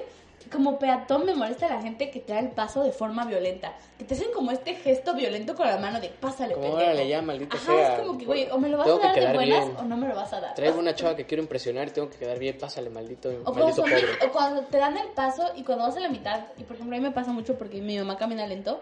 [0.47, 3.73] como peatón, me molesta la gente que te da el paso de forma violenta.
[3.97, 6.83] Que te hacen como este gesto violento con la mano de pásale, Como pendejo.
[6.91, 7.93] órale ya, maldita Ajá, sea.
[7.95, 9.77] es como que, güey, o me lo vas Tengo a que dar de buenas bien.
[9.77, 10.55] o no me lo vas a dar.
[10.55, 12.57] Traigo una chava que quiero impresionar y tengo que quedar bien.
[12.57, 14.05] Pásale, maldito, O cuando, maldito son- pobre.
[14.27, 16.95] o cuando te dan el paso y cuando vas a la mitad, y por ejemplo
[16.95, 18.81] a mí me pasa mucho porque mi mamá camina lento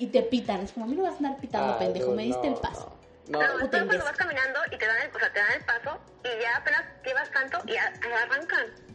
[0.00, 2.16] y te pitan, es como a mí no vas a andar pitando, Ah, pendejo, dude,
[2.16, 2.92] me diste no, el paso.
[3.28, 3.54] No, No, no.
[3.54, 5.64] o tú te cuando vas caminando y te dan el, o sea, te dan el
[5.64, 7.92] paso y ya apenas llevas tanto y ya
[8.22, 8.87] arrancan.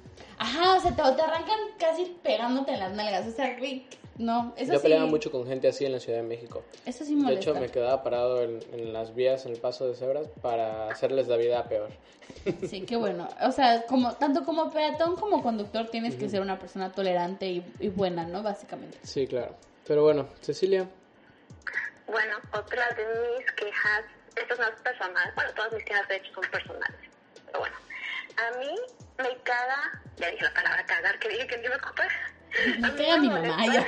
[0.43, 3.85] Ajá, o sea, te, te arrancan casi pegándote en las nalgas, o sea, güey,
[4.17, 6.63] no, eso Yo sí, peleaba mucho con gente así en la Ciudad de México.
[6.85, 9.95] eso sí De hecho, me quedaba parado en, en las vías, en el paso de
[9.95, 11.89] cebras, para hacerles la vida peor.
[12.67, 13.27] Sí, qué bueno.
[13.41, 17.65] O sea, como tanto como peatón como conductor tienes que ser una persona tolerante y,
[17.79, 18.43] y buena, ¿no?
[18.43, 18.97] Básicamente.
[19.03, 19.55] Sí, claro.
[19.87, 20.89] Pero bueno, Cecilia,
[22.07, 23.05] Bueno, otra de
[23.39, 24.03] mis quejas,
[24.35, 26.99] esto no es personal, bueno, todas mis quejas de hecho son personales,
[27.45, 27.75] pero bueno,
[28.37, 28.75] a mí
[29.17, 31.77] me caga, ya dije la palabra cagar, que dije que no me.
[32.79, 33.85] Me A mí pega mi molesta- mamá ya.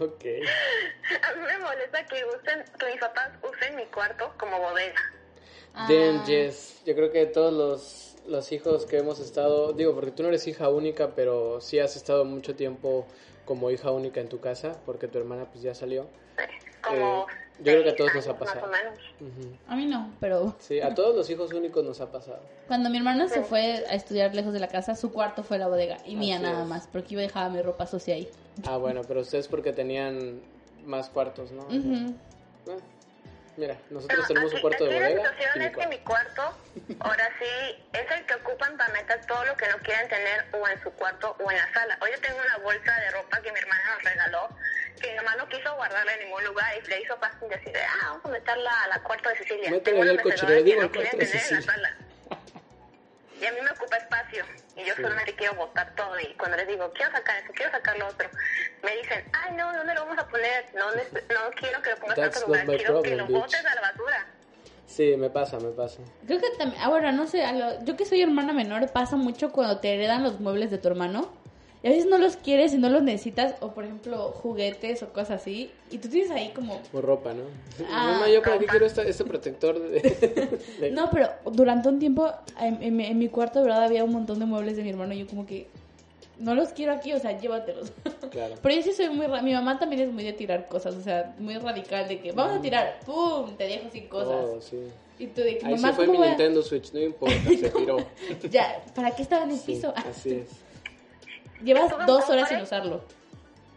[0.00, 0.24] ok.
[1.22, 5.00] A mí me molesta que usen, que mis papás usen mi cuarto como bodega.
[5.74, 10.28] Ah, yo creo que todos los, los hijos que hemos estado, digo, porque tú no
[10.28, 13.06] eres hija única, pero sí has estado mucho tiempo
[13.44, 16.08] como hija única en tu casa, porque tu hermana pues ya salió.
[16.82, 18.66] Como Eh, yo creo que a todos nos ha pasado.
[18.66, 18.98] Más o menos.
[19.20, 19.56] Ujú.
[19.68, 22.40] A mí no, pero Sí, a todos los hijos únicos nos ha pasado.
[22.66, 25.68] cuando mi hermana se fue a estudiar lejos de la casa, su cuarto fue la
[25.68, 26.68] bodega y mía Así nada es.
[26.68, 28.28] más, porque yo dejaba mi ropa sucia ahí.
[28.66, 30.40] Ah, bueno, pero ustedes porque tenían
[30.84, 31.62] más cuartos, ¿no?
[31.64, 32.14] Ujú.
[32.66, 32.80] Bueno,
[33.56, 35.76] mira, nosotros No, tenemos un aquí- cuarto de aquí bodega La situación y mi es
[35.76, 36.42] que mi cuarto,
[37.00, 40.66] ahora sí, es el que ocupan para meter todo lo que no quieren tener o
[40.68, 41.98] en su cuarto o en la sala.
[42.02, 44.48] Hoy yo tengo una bolsa de ropa que mi hermana nos regaló,
[45.00, 48.08] que mi mamá no quiso guardarla en ningún lugar y le hizo fácil decir, ah,
[48.10, 49.68] vamos a meterla a la cuarto de Cecilia.
[49.70, 51.62] Al mecedora cochero, que digo, al cuarto de tener en la Cecilia.
[51.62, 51.96] sala.
[53.40, 54.44] Y a mí me ocupa espacio.
[54.76, 56.18] Y yo solamente quiero botar todo.
[56.20, 58.28] Y cuando les digo, quiero sacar eso, quiero sacar lo otro,
[58.82, 60.64] me dicen, ay, no, ¿dónde lo vamos a poner?
[60.74, 62.66] No, no, quiero que lo pongas en otro lugar.
[62.66, 63.36] Quiero que problem, lo bitch.
[63.36, 64.26] botes a la basura.
[64.86, 65.98] Sí, me pasa, me pasa.
[66.26, 69.50] Creo que también, ahora no sé, a lo- yo que soy hermana menor, pasa mucho
[69.50, 71.34] cuando te heredan los muebles de tu hermano.
[71.84, 75.12] Y a veces no los quieres y no los necesitas, o por ejemplo, juguetes o
[75.12, 75.70] cosas así.
[75.90, 76.80] Y tú tienes ahí como.
[76.94, 77.42] O ropa, ¿no?
[77.90, 80.00] Ah, Mamá, yo para qué quiero este protector de...
[80.80, 84.02] de- No, pero durante un tiempo en, en mi- en mi cuarto, de verdad, había
[84.02, 85.12] un montón de muebles de mi hermano.
[85.12, 85.68] Y yo, como que.
[86.38, 87.92] No los quiero aquí, o sea, llévatelos.
[88.30, 88.54] Claro.
[88.62, 89.28] Pero yo sí soy muy.
[89.42, 92.56] Mi mamá también es muy de tirar cosas, o sea, muy radical de que vamos
[92.56, 93.54] a tirar, ¡pum!
[93.56, 94.44] Te dejo sin cosas.
[94.44, 94.78] Oh, sí.
[95.20, 97.34] Y tú de que, Ahí mamá, se fue ¿cómo mi a- Nintendo Switch, no importa,
[97.60, 97.98] se tiró.
[98.50, 99.92] Ya, ¿para qué estaba en el Sí, piso?
[99.94, 100.48] Así es.
[101.64, 103.02] Llevas dos horas sin usarlo.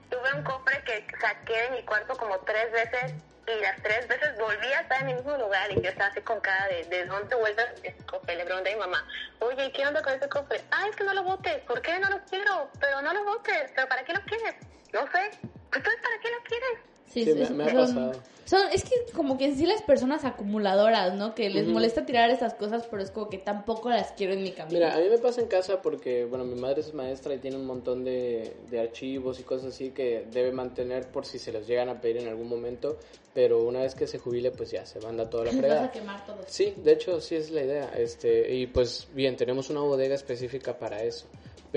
[0.09, 3.13] Tuve un cofre que saqué de mi cuarto como tres veces
[3.47, 6.19] y las tres veces volví a estar en el mismo lugar y yo estaba así
[6.21, 8.35] con cara de, ¿de dónde vuelves ese cofre?
[8.35, 9.07] Le pregunté a mi mamá,
[9.39, 10.61] oye, ¿qué onda con ese cofre?
[10.71, 11.61] Ah, es que no lo botes.
[11.63, 12.69] ¿Por qué no lo quiero?
[12.79, 13.71] Pero no lo botes.
[13.73, 14.55] ¿Pero para qué lo quieres?
[14.91, 15.31] No sé.
[15.73, 16.79] ¿Entonces para qué lo quieres?
[17.09, 18.13] Sí, Sí, sí, me- ha son, pasado.
[18.45, 21.33] son- es que como que en sí las personas acumuladoras, ¿no?
[21.33, 24.51] Que les molesta tirar esas cosas, pero es como que tampoco las quiero en mi
[24.51, 24.77] camino.
[24.79, 27.55] Mira, a mí me pasa en casa porque, bueno, mi madre es maestra y tiene
[27.57, 31.65] un montón de, de archivos y cosas así que debe mantener por si se los
[31.65, 32.97] llegan a pedir en algún momento,
[33.33, 35.91] pero una vez que se jubile, pues ya se manda toda la Vas a fregada.
[35.91, 36.37] quemar todo.
[36.47, 37.91] Sí, de hecho, sí es la idea.
[37.97, 41.27] Este, y pues bien, tenemos una bodega específica para eso.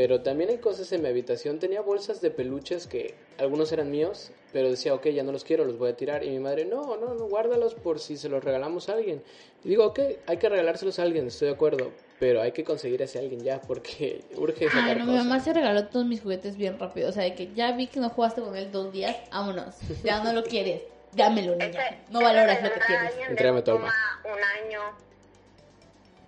[0.01, 1.59] Pero también hay cosas en mi habitación.
[1.59, 5.67] Tenía bolsas de peluches que algunos eran míos, pero decía, ok, ya no los quiero,
[5.67, 6.25] los voy a tirar.
[6.25, 9.23] Y mi madre, no, no, no, guárdalos por si se los regalamos a alguien.
[9.63, 11.93] Y digo, ok, hay que regalárselos a alguien, estoy de acuerdo.
[12.19, 15.27] Pero hay que conseguir a ese alguien ya, porque urge sacar Ay, no, mi cosas.
[15.27, 17.11] mamá se regaló todos mis juguetes bien rápido.
[17.11, 19.75] O sea, de que ya vi que no jugaste con él dos días, vámonos.
[20.03, 20.81] Ya no lo quieres.
[21.13, 21.99] Dámelo, niña.
[22.09, 23.93] No valoras lo que de Entrégame tu toma
[24.25, 24.81] un año,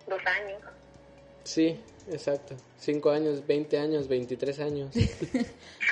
[0.06, 0.60] dos años.
[1.44, 1.80] Sí,
[2.10, 2.54] exacto.
[2.78, 4.94] 5 años, 20 años, 23 años.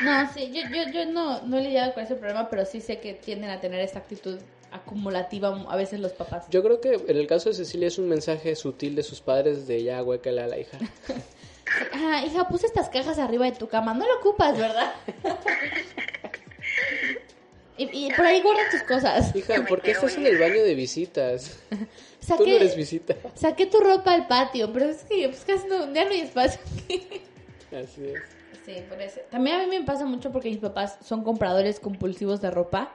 [0.02, 3.00] No, sí, yo, yo, yo no, no he lidiado con ese problema, pero sí sé
[3.00, 4.38] que tienden a tener esta actitud
[4.72, 6.46] acumulativa a veces los papás.
[6.48, 9.66] Yo creo que en el caso de Cecilia es un mensaje sutil de sus padres
[9.66, 10.78] de ya huécala a la hija.
[11.92, 13.94] Ah, hija, puse estas cajas arriba de tu cama.
[13.94, 14.92] No lo ocupas, ¿verdad?
[17.78, 19.36] y, y por ahí guardas tus cosas.
[19.36, 21.60] Hija, ¿por qué estás en el baño de visitas?
[22.36, 23.16] Tú no Saqué, eres visita.
[23.34, 26.60] saqué tu ropa al patio, pero es que pues, casi no, ya no hay espacio
[26.84, 27.06] aquí.
[27.74, 28.20] Así es.
[28.64, 29.20] Sí, por eso.
[29.30, 32.92] También a mí me pasa mucho porque mis papás son compradores compulsivos de ropa.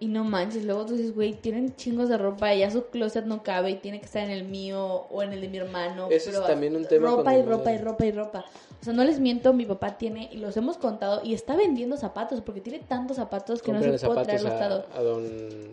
[0.00, 3.24] Y no manches, luego tú dices, güey, tienen chingos de ropa y ya su closet
[3.24, 6.08] no cabe y tiene que estar en el mío o en el de mi hermano.
[6.10, 8.44] Ese es también un tema Ropa y ropa y ropa y ropa.
[8.80, 11.96] O sea, no les miento, mi papá tiene, y los hemos contado, y está vendiendo
[11.96, 15.22] zapatos porque tiene tantos zapatos que no se puede traer a, a don,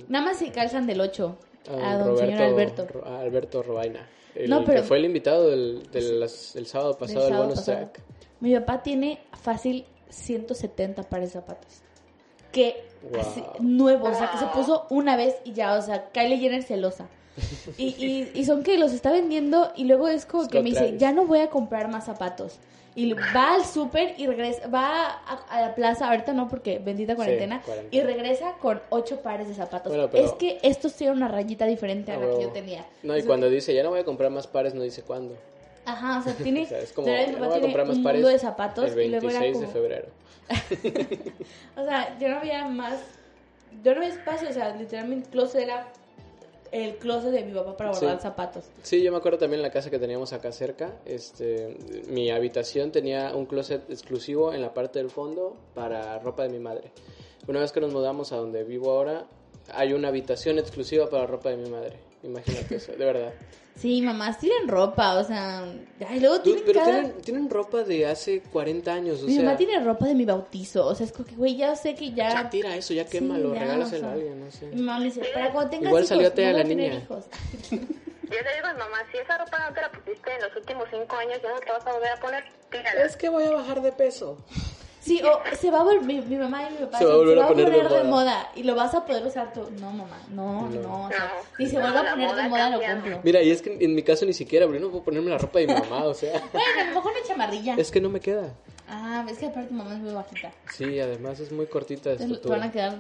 [0.07, 1.35] Nada más si calzan del 8
[1.69, 2.87] a don Roberto, señor Alberto.
[2.91, 4.07] Ro- a Alberto Robaina.
[4.35, 7.77] El No, pero- que fue el invitado del, del sábado pasado del sábado bonus pasado.
[7.77, 8.01] track.
[8.39, 11.81] Mi papá tiene fácil 170 pares de zapatos.
[12.51, 13.21] Que Wow.
[13.21, 16.63] así, nuevos, o sea, que se puso una vez y ya, o sea, Kylie Jenner
[16.63, 17.07] celosa.
[17.77, 20.69] Y, y, y son que los está vendiendo y luego es como Scott que me
[20.69, 20.99] dice, Travis.
[21.01, 22.59] ya no voy a comprar más zapatos.
[22.93, 27.15] Y va al súper y regresa, va a, a la plaza, ahorita no porque bendita
[27.15, 28.03] cuarentena, cuarentena.
[28.03, 29.93] y regresa con ocho pares de zapatos.
[29.93, 32.85] Bueno, pero- Es que estos tienen una rayita diferente a la que yo tenía.
[33.03, 35.35] No, y cuando dice ya no voy a comprar más pares, no dice cuándo.
[35.85, 37.55] Aja, o sea, tiene, O sea, es como de ya verdad, mi no papá voy
[37.55, 39.67] a tiene comprar más un pares de zapatos el y luego era 26 como...
[39.67, 40.07] de febrero.
[41.77, 42.99] O sea, yo no había más.
[43.83, 45.87] Yo no había espacio, o sea, literalmente el closet era
[46.71, 48.21] el closet de mi papá para guardar Sí.
[48.23, 48.65] zapatos.
[48.83, 52.91] Sí, yo me acuerdo también en la casa que teníamos acá cerca, este, mi habitación
[52.91, 56.91] tenía un closet exclusivo en la parte del fondo para ropa de mi madre.
[57.47, 59.25] Una vez que nos mudamos a donde vivo ahora,
[59.73, 61.99] hay una habitación exclusiva para ropa de mi madre.
[62.23, 63.33] Imagínate eso, de verdad.
[63.81, 65.65] Sí, mamás tienen ropa, o sea.
[66.13, 66.91] Y luego Tú- tienen pero cada.
[67.01, 70.23] tienen, tienen ropa de hace 40 años, o mi sea, mamá tiene ropa de mi
[70.25, 72.29] bautizo, o sea, es como que, güey, ya sé que ya.
[72.29, 74.65] ya tira eso, ya Sí, quémalo, ya, regálaselo o sea, a alguien, no sé.
[74.67, 76.93] Mi mamá me dice, para cuando tengas Igual hijos, salió tea no voy la niña.
[76.95, 77.25] hijos.
[77.71, 80.55] Yo le digo a mi mamá, si esa ropa no te la pusiste en los
[80.55, 83.17] últimos cinco años, ya no te vas a volver a poner, tírala.
[83.17, 84.37] que voy a bajar de peso.
[85.01, 87.17] Sí, o se va a volver, mi, mi mamá y mi papá Se va a
[87.17, 88.03] volver a poner de de moda.
[88.03, 89.67] moda y lo vas a poder usar tú.
[89.79, 91.05] No, mamá, no, no.
[91.05, 93.19] o sea, si se vuelve a poner de moda lo compro.
[93.23, 95.57] Mira, y es que en mi caso ni siquiera, porque no puedo ponerme la ropa
[95.57, 97.75] de mi mamá, o sea, Bueno, a lo mejor una chamarrilla.
[97.75, 98.53] es que no me queda.
[98.87, 100.51] Ah, es que aparte tu mamá es muy bajita.
[100.71, 102.97] Sí, además es muy cortita Entonces te van a quedar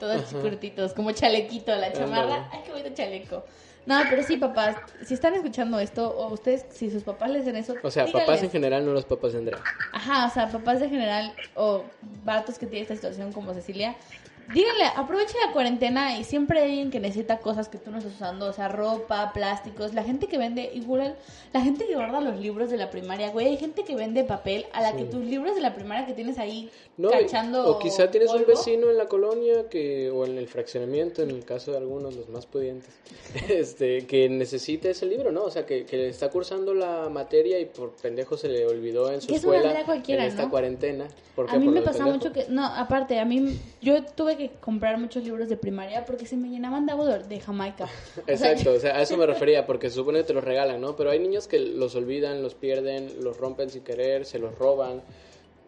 [0.00, 2.48] todos cortitos, como chalequito, la chamarra.
[2.50, 3.44] Ay, qué bonito chaleco.
[3.86, 7.56] No, pero sí, papás, si están escuchando esto, o ustedes, si sus papás les den
[7.56, 8.26] eso, O sea, díganles.
[8.26, 9.60] papás en general, no los papás de Andrea.
[9.92, 11.84] Ajá, o sea, papás de general o
[12.24, 13.94] vatos que tienen esta situación como Cecilia,
[14.52, 18.14] díganle, aprovecha la cuarentena y siempre hay alguien que necesita cosas que tú no estás
[18.14, 21.16] usando, o sea, ropa, plásticos, la gente que vende, igual,
[21.52, 24.66] la gente que guarda los libros de la primaria, güey, hay gente que vende papel
[24.72, 28.10] a la que tus libros de la primaria que tienes ahí No, cachando o quizá
[28.10, 31.78] tienes un vecino en la colonia que o en el fraccionamiento, en el caso de
[31.78, 32.90] algunos, los más pudientes,
[33.48, 35.44] este, que necesita ese libro, ¿no?
[35.44, 39.20] O sea, que, que está cursando la materia y por pendejo se le olvidó en
[39.20, 40.50] su es escuela cualquiera, en esta ¿no?
[40.50, 41.08] cuarentena.
[41.34, 41.56] ¿Por qué?
[41.56, 44.98] A mí Por me pasa mucho que, no, aparte, a mí, yo tuve que comprar
[44.98, 47.88] muchos libros de primaria porque se me llenaban de agua de, Jamaica.
[48.26, 50.96] Exacto, o sea, a eso me refería, porque se supone que te los regalan, ¿no?
[50.96, 55.02] Pero hay niños que los olvidan, los pierden, los rompen sin querer, se los roban.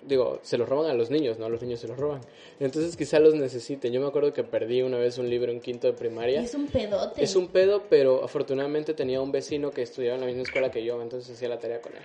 [0.02, 2.20] Digo, se los roban a los niños, no a los niños se los roban.
[2.60, 3.92] Entonces quizá los necesiten.
[3.92, 6.40] Yo me acuerdo que perdí una vez un libro en quinto de primaria.
[6.40, 7.22] es un pedote.
[7.22, 10.84] Es un pedo, pero afortunadamente tenía un vecino que estudiaba en la misma escuela que
[10.84, 12.02] yo, entonces hacía la tarea con él.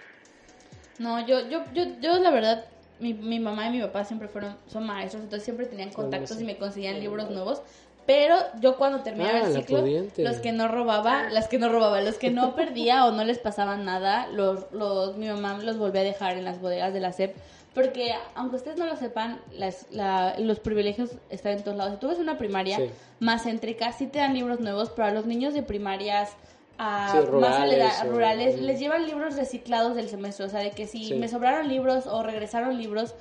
[0.99, 2.65] No, yo, yo, yo, yo la verdad,
[3.03, 6.43] mi, mi mamá y mi papá siempre fueron, son maestros, entonces siempre tenían contactos y
[6.45, 7.61] me conseguían libros nuevos.
[8.05, 9.81] Pero yo cuando terminaba Ah, el la ciclo,
[10.17, 13.37] los que no robaba, las que no robaba, los que no perdía o no les
[13.39, 17.13] pasaba nada, los, los, mi mamá los volvía a dejar en las bodegas de la
[17.13, 17.33] SEP.
[17.73, 21.93] Porque, aunque ustedes no lo sepan, las, la, los privilegios están en todos lados.
[21.93, 22.89] Si tú ves una primaria Sí.
[23.19, 26.31] más céntrica, sí te dan libros nuevos, pero a los niños de primarias
[26.77, 30.45] ah, Sí, más rurales aleda- o- rurales les llevan libros reciclados del semestre.
[30.45, 31.13] O sea, de que si Sí.
[31.15, 33.15] me sobraron libros o regresaron libros.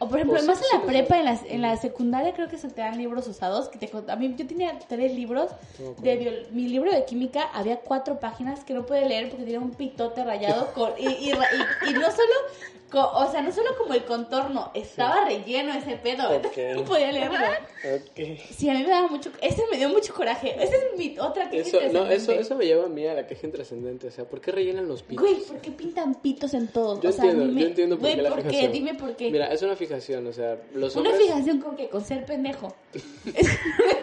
[0.00, 2.68] O por ejemplo, más en la prepa, en la, en la secundaria creo que se
[2.68, 3.68] te dan libros usados.
[3.68, 5.50] Que te, a mí yo tenía tres libros.
[6.00, 9.72] De mi libro de química había cuatro páginas que no pude leer porque tenía un
[9.72, 10.72] pitote rayado.
[10.72, 12.34] con, y, y, y- y no solo,
[12.92, 16.32] o sea, no solo como el contorno, estaba relleno ese pedo.
[16.32, 16.76] entonces Ok.
[16.78, 17.36] No podía leerlo.
[17.36, 18.38] Ok.
[18.50, 20.54] Sí, a mí me daba mucho, ese me dio mucho coraje.
[20.62, 23.26] Esa es mi otra queja Eso, no, eso, eso me lleva a mí a la
[23.26, 24.06] queja intrascendente.
[24.08, 25.22] O sea, ¿por qué rellenan los pitos?
[25.24, 27.00] Güey, ¿por qué pintan pitos en todos?
[27.00, 28.48] Yo o sea, entiendo, dime, yo entiendo por güey, qué la ¿por qué?
[28.48, 28.72] fijación.
[28.72, 29.30] Dime por qué.
[29.30, 31.26] Mira, es una fijación, o sea, los Una hombres...
[31.26, 32.74] fijación con que con ser pendejo.
[33.34, 33.48] Es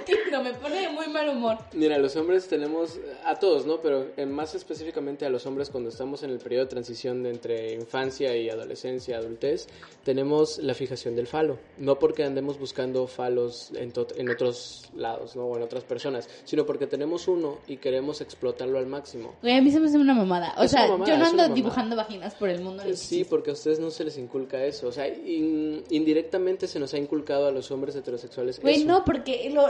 [0.05, 1.57] que no me pone de muy mal humor.
[1.73, 3.80] Mira, los hombres tenemos, a todos, ¿no?
[3.82, 7.73] Pero más específicamente a los hombres cuando estamos en el periodo de transición de entre
[7.73, 9.67] infancia y adolescencia, adultez,
[10.03, 11.57] tenemos la fijación del falo.
[11.78, 15.45] No porque andemos buscando falos en, en otros lados, ¿no?
[15.45, 19.36] O en otras personas, sino porque tenemos uno y queremos explotarlo al máximo.
[19.41, 20.53] Güey, a mí se me hace una mamada.
[20.57, 22.84] O Es sea, mamada, yo no ando dibujando vaginas por el mundo.
[22.86, 24.88] ni Sí, porque a ustedes no se les inculca eso.
[24.88, 29.49] O sea, in- indirectamente se nos ha inculcado a los hombres heterosexuales Güey, no, porque
[29.53, 29.67] lo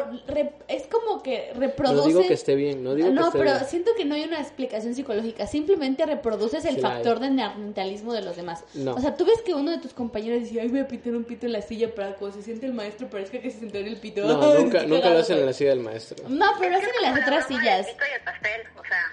[0.68, 2.02] es como que reproduce...
[2.02, 3.66] No digo que esté bien, no digo que No, esté pero bien.
[3.66, 5.48] siento que no hay una explicación psicológica.
[5.48, 8.64] Simplemente reproduces el Sí factor de neandertalismo de los demás.
[8.74, 8.96] No.
[8.96, 11.24] O sea, tú ves que uno de tus compañeros dice, ay, voy a pintar un
[11.24, 13.88] pito en la silla para cuando se siente el maestro parezca que se sentó en
[13.88, 14.26] el pito.
[14.26, 16.28] No, nunca, nunca lo hacen en la silla del maestro.
[16.30, 17.86] No, pero lo hacen en las otras sillas.
[17.88, 19.12] pito y el pastel, o sea...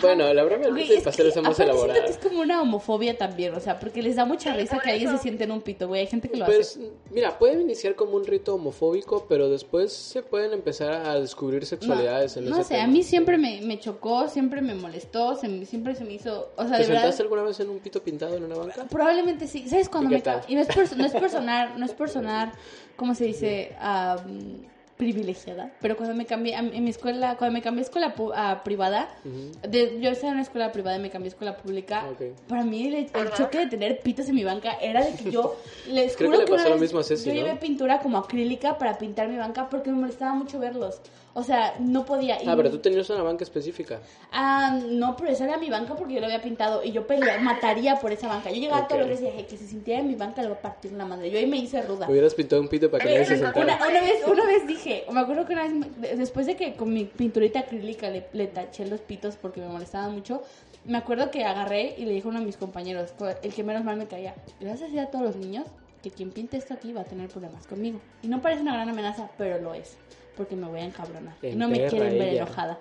[0.00, 1.94] Bueno, la broma del es pastel que es más elaborada.
[2.00, 4.90] Siento que es como una homofobia también, o sea, porque les da mucha risa que
[4.90, 6.00] alguien se siente en un pito, güey.
[6.02, 6.90] Hay gente que lo Pues, hace.
[7.10, 12.36] mira, pueden iniciar como un rito homofóbico, pero después se pueden empezar a descubrir sexualidades
[12.36, 12.92] en no ese sé, a tema.
[12.92, 16.76] mí siempre me, me chocó, siempre me molestó, se siempre se me hizo, o sea,
[16.78, 17.00] ¿Te de verdad.
[17.02, 18.84] sentaste alguna vez en un pito pintado en una banca?
[18.88, 19.68] Probablemente sí.
[19.68, 20.36] ¿Sabes cuando ¿Y qué me?
[20.48, 22.52] Y no es, no es por sonar, no es por sonar,
[22.96, 23.74] ¿cómo se dice?
[23.78, 24.62] Am,
[24.96, 25.72] privilegiada.
[25.80, 28.62] Pero cuando me cambié, a- en mi escuela, cuando me cambié a escuela pu- a
[28.64, 29.08] privada,
[29.68, 32.22] de- yo estaba en una escuela privada y me cambié a escuela pública, Ok.
[32.48, 35.56] para mí el, el choque de tener pitos en mi banca era de que yo,
[35.88, 37.40] les Creo juro que le una pasó lo vez mismo a Ceci, yo ¿no?
[37.46, 41.00] llevé pintura como acrílica para pintar mi banca porque me molestaba mucho verlos.
[41.34, 42.42] O sea, no podía.
[42.42, 44.00] Y- Ah, pero tú tenías una banca específica.
[44.30, 47.38] Ah, no, pero esa era mi banca porque yo lo había pintado y yo pelea,
[47.38, 48.50] mataría por esa banca.
[48.50, 48.88] Yo llegaba Ok.
[48.88, 50.60] todos los días y decía, "Hey, que se sintiera en mi banca le voy a
[50.60, 51.30] partir la madre.
[51.30, 52.06] Yo ahí me hice ruda.
[52.08, 53.76] Hubieras pintado un pito para que nadie se Una, sentara.
[53.88, 57.04] una vez, una vez dije, me acuerdo que una vez, después de que con mi
[57.04, 60.42] pinturita acrílica le, le taché los pitos porque me molestaban mucho,
[60.84, 63.84] me acuerdo que agarré y le dije a uno de mis compañeros, el que menos
[63.84, 65.66] mal me caía, le vas a decir a todos los niños
[66.02, 68.00] que quien pinte esto aquí va a tener problemas conmigo.
[68.22, 69.96] Y no parece una gran amenaza, pero lo es,
[70.36, 71.34] porque me voy a encabronar.
[71.54, 72.42] No me quieren ver ella.
[72.42, 72.78] enojada.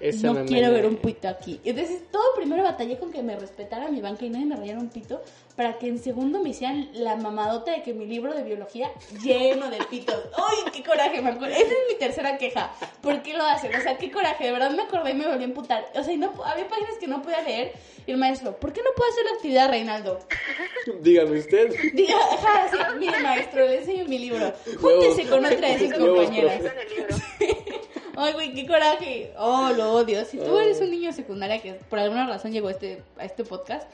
[0.00, 1.60] Esa no quiero ver un pito aquí.
[1.64, 4.88] Entonces, todo primero batallé con que me respetara mi banca y nadie me rayara un
[4.88, 5.22] pito,
[5.56, 8.90] para que en segundo me hicieran la mamadota de que mi libro de biología
[9.22, 10.20] lleno de pitos.
[10.36, 11.22] ¡Ay, qué coraje!
[11.22, 11.54] Me acuerdo.
[11.54, 12.74] Esa es mi tercera queja.
[13.00, 13.74] ¿Por qué lo hacen?
[13.74, 14.44] O sea, qué coraje.
[14.44, 15.84] De verdad me acordé y me volví a emputar.
[15.94, 17.72] O sea, y no, había páginas que no podía leer.
[18.06, 20.18] Y el maestro, ¿por qué no puedo hacer la actividad, Reinaldo?
[21.00, 21.72] Dígame usted.
[21.94, 24.52] Diga, ajá, sí, mire maestro, le enseño mi libro.
[24.78, 26.60] Júntese con otra de sus compañeras.
[28.16, 29.32] Ay, güey, qué coraje.
[29.38, 30.24] Oh, lo odio.
[30.24, 33.24] Si tú eres un niño de secundaria que por alguna razón llegó a este, a
[33.24, 33.88] este podcast,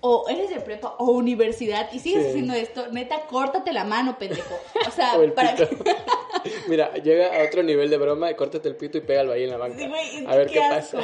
[0.00, 2.28] o eres de prepa o universidad y sigues Sí.
[2.30, 4.54] haciendo esto, neta, córtate la mano, pendejo.
[4.86, 5.70] O sea, O para pito.
[6.68, 9.50] Mira, llega a otro nivel de broma y córtate el pito y pégalo ahí en
[9.50, 9.78] la banca.
[9.78, 10.98] Sí, güey, a ver qué pasa.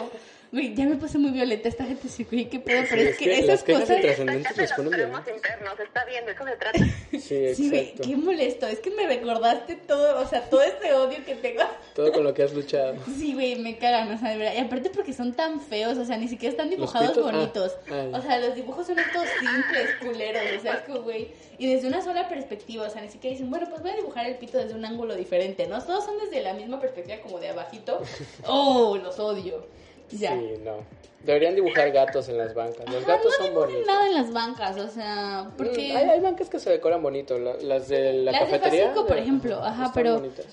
[0.52, 3.12] Güey, ya me puse muy violenta esta gente, sí, güey, qué pedo, pero Sí, es
[3.12, 3.96] es que, que esas las cosas...
[3.98, 5.36] intrascendentes Sácate los problemas bien.
[5.36, 6.78] internos, está bien, de eso se trata.
[7.12, 8.02] Sí, Sí, güey, exacto.
[8.08, 8.66] qué molesto.
[8.66, 11.62] Es que me recordaste todo, o sea, todo este odio que tengo.
[11.94, 12.96] Todo con lo que has luchado.
[13.16, 14.54] Sí, güey, me cagan, o sea, de verdad.
[14.56, 17.16] Y aparte porque son tan feos, o sea, ni siquiera están dibujados?
[17.16, 17.76] Ah, bonitos.
[17.88, 21.28] ah, o sea, los dibujos son estos simples, culeros, o sea, es que, güey.
[21.58, 24.26] Y desde una sola perspectiva, o sea, ni siquiera dicen, bueno, pues voy a dibujar
[24.26, 25.80] el pito desde un ángulo diferente, ¿no?
[25.80, 28.00] Todos son desde la misma perspectiva, como de abajito.
[28.46, 29.66] Oh, los odio.
[30.10, 30.32] Ya.
[30.38, 31.00] Sí, no.
[31.24, 32.86] Deberían dibujar gatos en las bancas.
[32.90, 33.86] Los Ajá, gatos no son bonitos.
[33.86, 35.92] nada en las bancas, o sea, porque...
[35.92, 37.38] Mm, Hay, hay bancas que se decoran bonito.
[37.38, 38.84] la- las de la Las de cafetería.
[38.84, 40.46] Pacífico, por de- ejemplo, ajá, pero bonitas.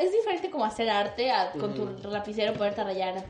[0.00, 3.24] es diferente como hacer arte a con tu lapicero poderte rayar.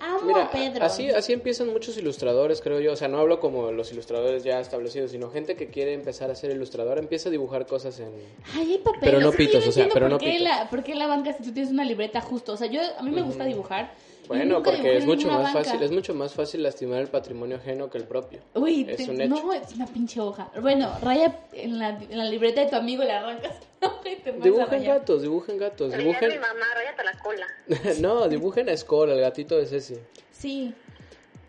[0.00, 0.84] Amo Mira, a Pedro.
[0.84, 2.92] así, así empiezan muchos ilustradores, creo yo.
[2.92, 6.34] O sea, no hablo como los ilustradores ya establecidos, sino gente que quiere empezar a
[6.34, 8.10] ser ilustrador, empieza a dibujar cosas en...
[8.54, 9.00] Ay, hay papel.
[9.02, 10.40] Pero no pitos, o sea, pero no pitos.
[10.40, 12.52] La, ¿Por qué la banca si tú tienes una libreta justo?
[12.54, 13.92] O sea, yo a mí me gusta dibujar.
[14.28, 15.64] Bueno, porque es en mucho más banca.
[15.64, 18.40] fácil, es mucho más fácil lastimar el patrimonio ajeno que el propio.
[18.54, 19.34] Uy, es te- un hecho.
[19.42, 20.50] no, es una pinche hoja.
[20.60, 23.54] Bueno, raya en la, en la libreta de tu amigo y la arrancas.
[24.04, 26.40] y te Dibujen gatos, dibujen gatos, Diría mi dibujen...
[26.40, 27.46] mamá, ráyate la cola.
[28.00, 29.96] no, dibujen a Skull, el gatito de Ceci.
[30.32, 30.74] Sí.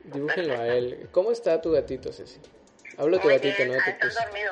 [0.05, 1.07] Dibújenlo a él.
[1.11, 2.39] ¿Cómo está tu gatito, Ceci?
[2.97, 3.77] Hablo de tu Muy gatito, bien, ¿no?
[3.80, 4.51] ah, Te dormido.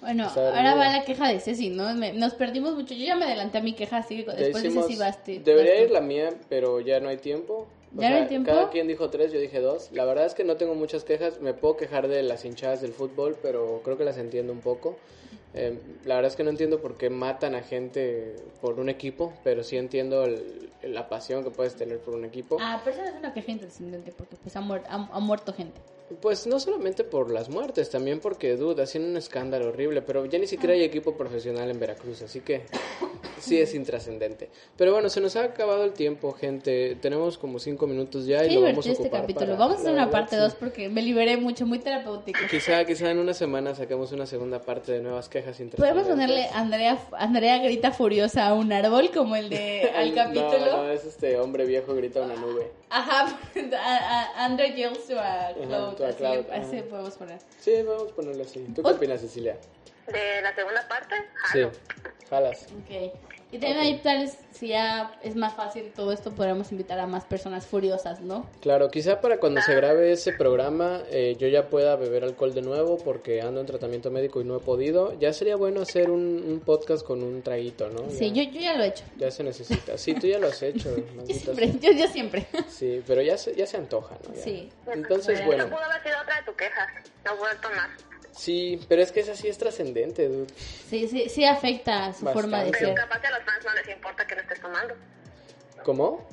[0.00, 1.92] Bueno, ahora va la queja de Ceci, ¿no?
[1.94, 2.94] Me- nos perdimos mucho.
[2.94, 5.40] Yo ya me adelanté a mi queja, así que después hicimos- de Ceci baste.
[5.40, 7.66] Debería ir la mía, pero ya no hay tiempo.
[7.96, 8.50] O ¿Ya no hay tiempo?
[8.50, 9.90] Cada quien dijo tres, yo dije dos.
[9.92, 11.40] La verdad es que no tengo muchas quejas.
[11.40, 14.96] Me puedo quejar de las hinchadas del fútbol, pero creo que las entiendo un poco.
[15.54, 19.32] Eh, la verdad es que no entiendo por qué matan a gente por un equipo,
[19.42, 22.56] pero sí entiendo el- la pasión que puedes tener por un equipo.
[22.60, 25.80] Ah, pero esa es una queja intrascendente porque pues ha, muer- ha- ha muerto gente.
[26.20, 30.38] Pues no solamente por las muertes, también porque, dude, hacen un escándalo horrible, pero ya
[30.38, 32.62] ni siquiera hay equipo profesional en Veracruz, así que
[33.38, 34.50] sí es intrascendente.
[34.76, 36.96] Pero bueno, se nos ha acabado el tiempo, gente.
[37.00, 39.46] Tenemos como cinco minutos ya y lo vamos a este ocupar capítulo.
[39.46, 40.42] para- Vamos a hacer una parte sí.
[40.42, 42.38] 2 porque me liberé mucho, muy terapéutico.
[42.50, 46.98] Quizá, quizá en una semana saquemos una segunda parte de nuevas quejas Podemos ponerle Andrea,
[47.12, 50.50] Andrea grita furiosa a un árbol como el de al capítulo.
[50.70, 52.70] No, no, es este hombre viejo grita a una nube.
[52.90, 53.38] Aja,
[53.76, 55.96] a, a Andrea yells to a cloud.
[55.96, 56.88] to a así, cloud, así ajá.
[56.90, 57.38] podemos poner.
[57.60, 58.60] Sí, vamos a ponerlo así.
[58.74, 59.56] ¿Tú qué opinas, Cecilia?
[60.06, 61.14] De la segunda parte,
[61.52, 61.72] Sí, jalo.
[62.28, 62.66] jalas.
[62.66, 63.39] Ok.
[63.52, 67.06] Y también ahí tal vez si ya es más fácil todo esto, podremos invitar a
[67.06, 68.46] más personas furiosas, ¿no?
[68.60, 72.62] Claro, quizá para cuando se grabe ese programa eh, yo ya pueda beber alcohol de
[72.62, 75.18] nuevo porque ando en tratamiento médico y no he podido.
[75.18, 78.08] Ya sería bueno hacer un, un podcast con un traguito, ¿no?
[78.10, 79.04] Sí, ya, yo, yo ya lo he hecho.
[79.16, 79.98] ya se necesita.
[79.98, 80.94] Sí, tú ya lo has hecho.
[81.26, 82.46] Yo siempre, yo, yo siempre.
[82.68, 84.34] Sí, pero ya se, ya se antoja, ¿no?
[84.34, 84.42] Ya.
[84.42, 84.68] Sí.
[84.86, 85.66] Entonces, bueno.
[85.68, 86.88] pudo haber sido otra de tus quejas.
[87.24, 88.09] No vuelto más.
[88.32, 90.46] Sí, pero es que esa sí es trascendente, dude.
[90.88, 92.32] Sí, sí, sí afecta a su Bastante.
[92.40, 92.94] forma de Pero ser.
[92.96, 94.94] capaz que a los fans no les importa que no estés tomando.
[95.84, 96.26] ¿Cómo?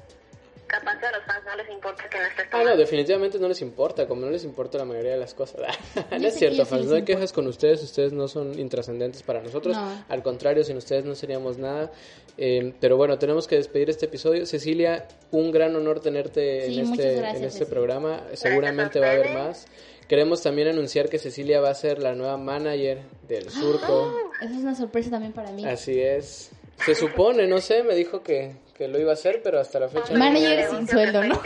[0.67, 2.71] Capaz que a los fans no les importa que no estés Ah, tomando.
[2.71, 5.61] no, definitivamente no les importa, como no les importa la mayoría de las cosas.
[6.11, 9.23] no Yo es cierto, sí fans, no hay quejas con ustedes, ustedes no son intrascendentes
[9.23, 9.77] para nosotros.
[9.77, 10.05] No.
[10.09, 11.89] Al contrario, sin ustedes no seríamos nada.
[12.37, 14.45] Eh, pero bueno, tenemos que despedir este episodio.
[14.45, 18.23] Cecilia, un gran honor tenerte Sí, en este, gracias, en este programa.
[18.33, 19.65] Seguramente va a haber más.
[20.07, 24.13] Queremos también anunciar que Cecilia va a ser la nueva manager del Surco.
[24.41, 25.65] Eso es una sorpresa también para mí.
[25.65, 26.51] Así es.
[26.85, 29.89] Se supone, no sé, me dijo que, que lo iba a hacer, pero hasta la
[29.89, 30.19] fecha no.
[30.19, 31.41] Manager El sin sueldo, ¿no?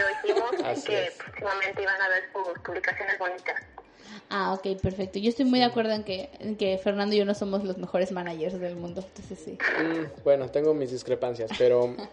[0.66, 1.14] Así que es.
[1.16, 3.56] próximamente iban a ver sus publicaciones bonitas.
[4.30, 5.20] Ah, ok, perfecto.
[5.20, 7.78] Yo estoy muy de acuerdo en que, en que Fernando y yo no somos los
[7.78, 9.04] mejores managers del mundo.
[9.06, 9.58] Entonces sí.
[9.84, 11.96] Mm, bueno, tengo mis discrepancias, pero...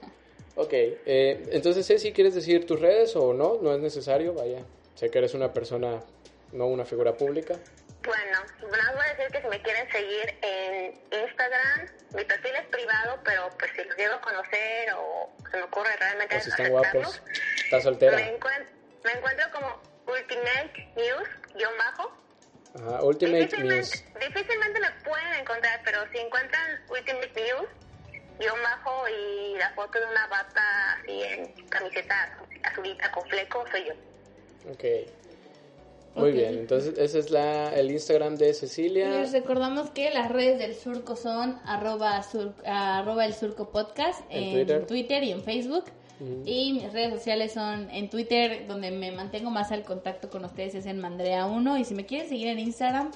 [0.61, 3.59] Ok, eh, entonces Ceci, ¿quieres decir tus redes o no?
[3.63, 4.59] No es necesario, vaya.
[4.97, 6.01] Sé que eres una persona,
[6.53, 7.55] no una figura pública.
[8.05, 8.39] Bueno,
[8.71, 12.67] nada más voy a decir que si me quieren seguir en Instagram, mi perfil es
[12.69, 16.49] privado, pero pues si los llego a conocer o se me ocurre realmente O si
[16.51, 17.23] están aceptarlos, guapos.
[17.65, 18.19] ¿Estás me, soltera?
[18.21, 18.69] encuent-
[19.05, 22.17] me encuentro como Ultimate News, guion bajo.
[22.77, 24.05] Ajá, Ultimate Difícilmente, News.
[24.21, 27.69] difícilmente me pueden encontrar, pero si encuentran Ultimate News,
[28.39, 33.85] guion bajo y la foto de una bata así en camiseta azulita con fleco soy
[33.87, 33.93] yo.
[34.71, 34.85] Ok.
[36.19, 39.09] Muy bien, entonces ese es la, el Instagram de Cecilia.
[39.11, 44.69] Les recordamos que las redes del surco son arroba, sur- arroba el surco podcast En
[44.69, 45.23] en, Twitter.
[45.25, 45.85] y en Facebook.
[46.45, 50.75] Y mis redes sociales son en Twitter, donde me mantengo más al contacto con ustedes,
[50.75, 51.79] es en Mandrea1.
[51.81, 53.13] Y si me quieren seguir en Instagram,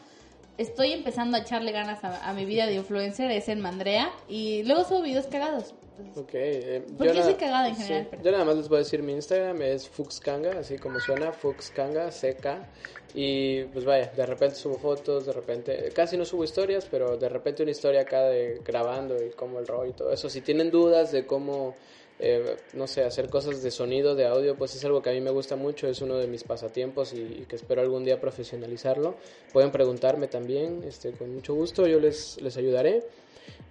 [0.57, 4.09] estoy empezando a echarle ganas a, a mi vida de influencer, es en Mandrea.
[4.29, 5.75] Y luego subo videos cagados.
[6.17, 6.31] Ok.
[6.35, 8.77] eh, Porque yo soy nada- cagada en sí, general, pero- Yo nada más les voy
[8.77, 12.67] a decir mi Instagram es Fuxkanga, así como suena, Fuxkanga, CK.
[13.15, 17.29] Y pues vaya, de repente subo fotos, de repente, casi no subo historias, pero de
[17.29, 20.31] repente una historia acá de grabando y cómo el rollo y todo eso.
[20.31, 21.75] Si tienen dudas de cómo,
[22.19, 25.21] eh, no sé, hacer cosas de sonido, de audio, pues es algo que a mí
[25.21, 29.17] me gusta mucho, es uno de mis pasatiempos y, y que espero algún día profesionalizarlo.
[29.53, 33.03] Pueden preguntarme también, este, con mucho gusto, yo les, les ayudaré.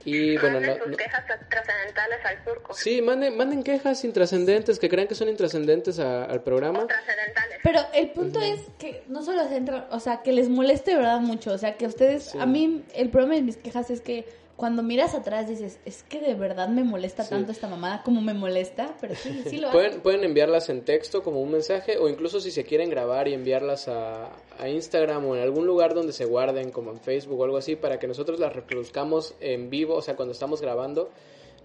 [0.06, 2.74] Y bueno, Manden no- sus no- quejas tra- trascendentales al surco.
[2.74, 6.88] Sí, manden, manden quejas intrascendentes que crean que son intrascendentes a- al programa.
[6.88, 7.58] Trascendentales.
[7.64, 10.98] Pero el punto es que no solo se entra, o sea, que les moleste de
[10.98, 12.38] verdad mucho, o sea, que ustedes, Sí.
[12.40, 14.26] a mí, el problema de mis quejas es que
[14.62, 17.32] cuando miras atrás dices, es que de verdad me molesta Sí.
[17.32, 19.74] tanto esta mamada como me molesta, pero sí, sí lo hago.
[19.80, 23.34] Pueden, pueden enviarlas en texto como un mensaje o incluso si se quieren grabar y
[23.34, 27.44] enviarlas a, a Instagram o en algún lugar donde se guarden como en Facebook o
[27.44, 31.10] algo así para que nosotros las reproduzcamos en vivo, o sea, cuando estamos grabando.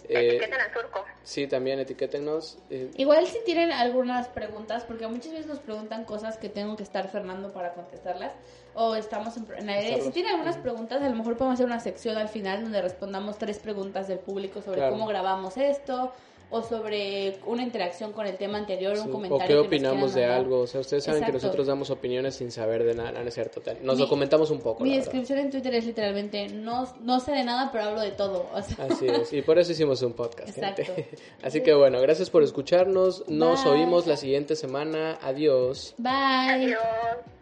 [0.09, 1.05] Eh, Etiqueten al surco.
[1.23, 2.59] sí, también etiquétenos.
[2.71, 6.83] eh, Igual si tienen algunas preguntas, porque muchas veces nos preguntan cosas que tengo que
[6.83, 8.33] estar Fernando para contestarlas,
[8.75, 10.01] o estamos en, en aire.
[10.03, 13.39] Si tienen algunas preguntas, a lo mejor podemos hacer una sección al final donde respondamos
[13.39, 14.93] tres preguntas del público sobre Claro.
[14.93, 16.13] cómo grabamos esto,
[16.49, 19.47] o sobre una interacción con el tema anterior, sí, un o comentario.
[19.47, 20.61] qué que nos opinamos de algo.
[20.61, 23.61] O sea, ustedes saben que nosotros damos opiniones sin saber de nada, no es cierto.
[23.83, 24.85] Nos Mi- documentamos un poco.
[24.85, 25.07] Mi la verdad.
[25.13, 28.47] descripción en Twitter es literalmente, no, no sé de nada, pero hablo de todo.
[28.55, 30.49] O sea, Así es, y por eso hicimos un podcast.
[30.51, 30.85] Exacto.
[30.85, 31.09] gente.
[31.43, 33.25] Así que bueno, gracias por escucharnos.
[33.29, 33.73] Nos Bye.
[33.73, 35.19] oímos la siguiente semana.
[35.23, 35.95] Adiós.
[35.99, 36.11] Bye.
[36.13, 37.36] Adiós.